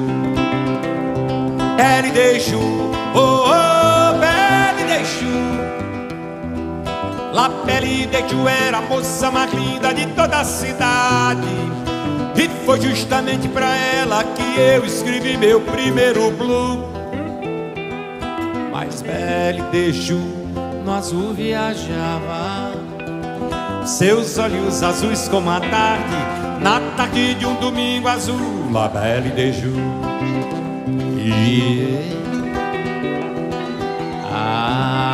Belle 1.76 2.10
de 2.10 2.40
jour 2.40 2.94
Oh, 3.14 3.50
oh, 3.50 4.03
La 7.34 7.48
Belle 7.48 8.06
de 8.06 8.28
Ju 8.28 8.46
era 8.46 8.78
a 8.78 8.82
moça 8.82 9.28
mais 9.28 9.52
linda 9.52 9.92
de 9.92 10.06
toda 10.14 10.38
a 10.38 10.44
cidade. 10.44 11.48
E 12.36 12.48
foi 12.64 12.80
justamente 12.80 13.48
pra 13.48 13.76
ela 13.76 14.22
que 14.22 14.60
eu 14.60 14.84
escrevi 14.84 15.36
meu 15.36 15.60
primeiro 15.60 16.30
blues 16.30 16.78
Mas 18.72 19.02
Belle 19.02 19.62
de 19.72 19.92
Ju 19.92 20.20
no 20.84 20.92
azul 20.92 21.34
viajava. 21.34 22.70
Seus 23.84 24.38
olhos 24.38 24.82
azuis 24.82 25.26
como 25.28 25.50
a 25.50 25.58
tarde 25.58 26.16
Na 26.60 26.80
tarde 26.96 27.34
de 27.34 27.46
um 27.46 27.56
domingo 27.56 28.06
azul. 28.06 28.70
La 28.72 28.86
Belle 28.86 29.30
de 29.30 29.52
Ju. 29.52 29.74
E... 31.18 32.14
Ah, 34.32 35.13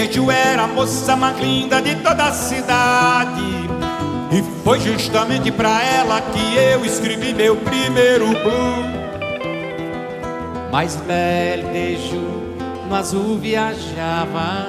Belle 0.00 0.08
de 0.08 0.14
Ju 0.14 0.30
era 0.30 0.62
a 0.62 0.66
moça 0.66 1.14
mais 1.14 1.38
linda 1.38 1.82
de 1.82 1.94
toda 1.96 2.24
a 2.24 2.32
cidade. 2.32 3.68
E 4.32 4.42
foi 4.64 4.80
justamente 4.80 5.50
pra 5.50 5.82
ela 5.82 6.20
que 6.22 6.56
eu 6.56 6.84
escrevi 6.84 7.34
meu 7.34 7.56
primeiro 7.56 8.28
blues 8.28 8.90
de 11.72 11.96
Ju 11.96 12.40
no 12.88 12.94
azul 12.94 13.38
viajava. 13.38 14.68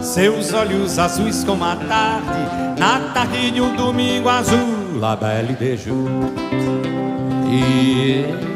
Seus 0.00 0.52
olhos 0.52 0.98
azuis 0.98 1.44
como 1.44 1.64
a 1.64 1.76
tarde 1.76 2.78
Na 2.78 3.00
tarde 3.14 3.50
de 3.52 3.60
um 3.60 3.74
domingo 3.74 4.28
azul. 4.28 4.98
La 5.00 5.16
Belle 5.16 5.54
de 5.54 5.78
E... 7.50 8.53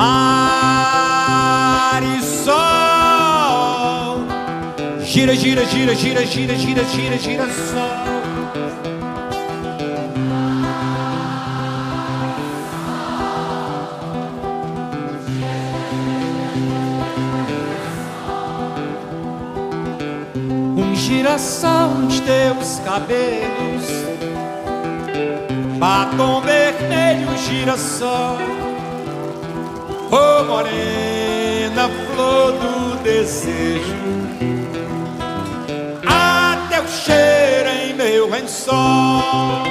Marisol 0.00 0.16
Gira, 5.04 5.34
gira, 5.34 5.64
gira, 5.64 5.94
gira, 5.94 6.24
gira, 6.24 6.54
gira, 6.54 6.84
gira, 6.84 7.16
gira, 7.18 7.46
sol. 7.52 8.10
Um 20.78 20.94
girassol 20.94 21.88
nos 21.98 22.20
teus 22.20 22.78
cabelos. 22.84 23.86
Batom 25.78 26.40
vermelho, 26.40 27.36
girassol 27.36 28.59
Oh 30.12 30.44
morena, 30.44 31.88
flor 32.12 32.52
do 32.52 32.96
desejo 33.02 33.94
Ah, 36.04 36.66
teu 36.68 36.86
cheiro 36.88 37.68
em 37.68 37.94
meu 37.94 38.28
lençol 38.28 39.70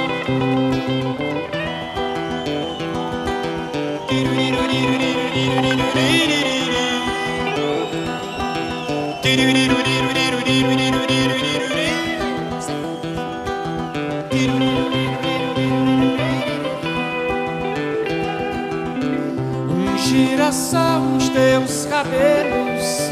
teus 21.32 21.86
cabelos 21.86 23.10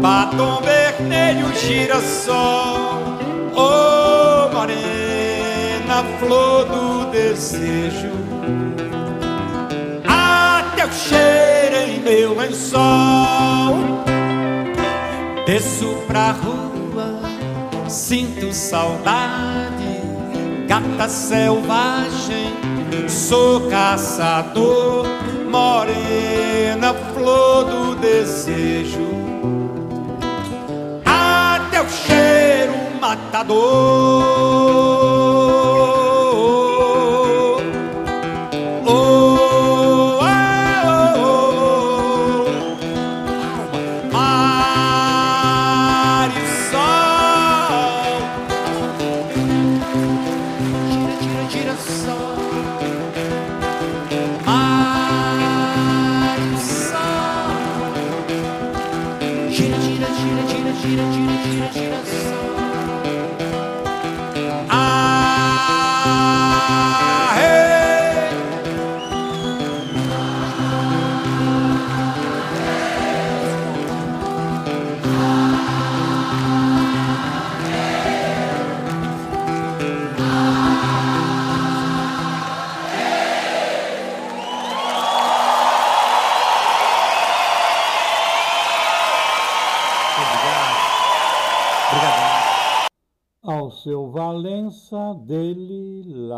Batom 0.00 0.60
vermelho, 0.62 1.54
girassol 1.54 3.00
Oh, 3.54 4.48
morena, 4.54 6.04
flor 6.18 6.64
do 6.64 7.10
desejo. 7.10 8.10
Ah, 10.06 10.72
teu 10.76 10.90
cheiro 10.92 11.76
em 11.76 12.00
meu 12.00 12.36
lençol 12.36 13.76
Desço 15.44 15.96
pra 16.06 16.30
rua, 16.32 17.20
sinto 17.88 18.52
saudade 18.52 20.00
Gata 20.66 21.08
selvagem, 21.08 22.54
sou 23.08 23.68
caçador 23.68 25.19
Morena, 25.50 26.94
flor 27.12 27.64
do 27.64 27.96
desejo. 27.96 29.08
Ah, 31.04 31.66
teu 31.72 31.88
cheiro 31.88 32.74
matador 33.00 35.09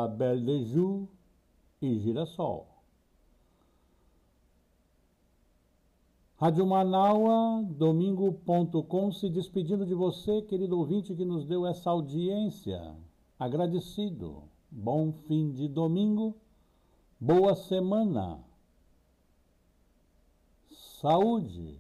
La 0.03 0.09
Belle 0.09 0.45
de 0.45 0.65
Joux 0.65 1.07
e 1.81 1.97
Girassol. 2.01 2.67
Rádio 6.37 6.67
Manaua, 6.67 7.65
domingo.com, 7.71 9.13
se 9.13 9.31
despedindo 9.31 9.87
de 9.87 9.95
você, 9.95 10.43
querido 10.43 10.77
ouvinte 10.77 11.15
que 11.15 11.25
nos 11.25 11.45
deu 11.47 11.65
essa 11.65 11.89
audiência. 11.91 12.97
Agradecido. 13.39 14.43
Bom 14.69 15.13
fim 15.13 15.53
de 15.53 15.69
domingo. 15.69 16.35
Boa 17.21 17.55
semana. 17.55 18.41
Saúde. 21.01 21.79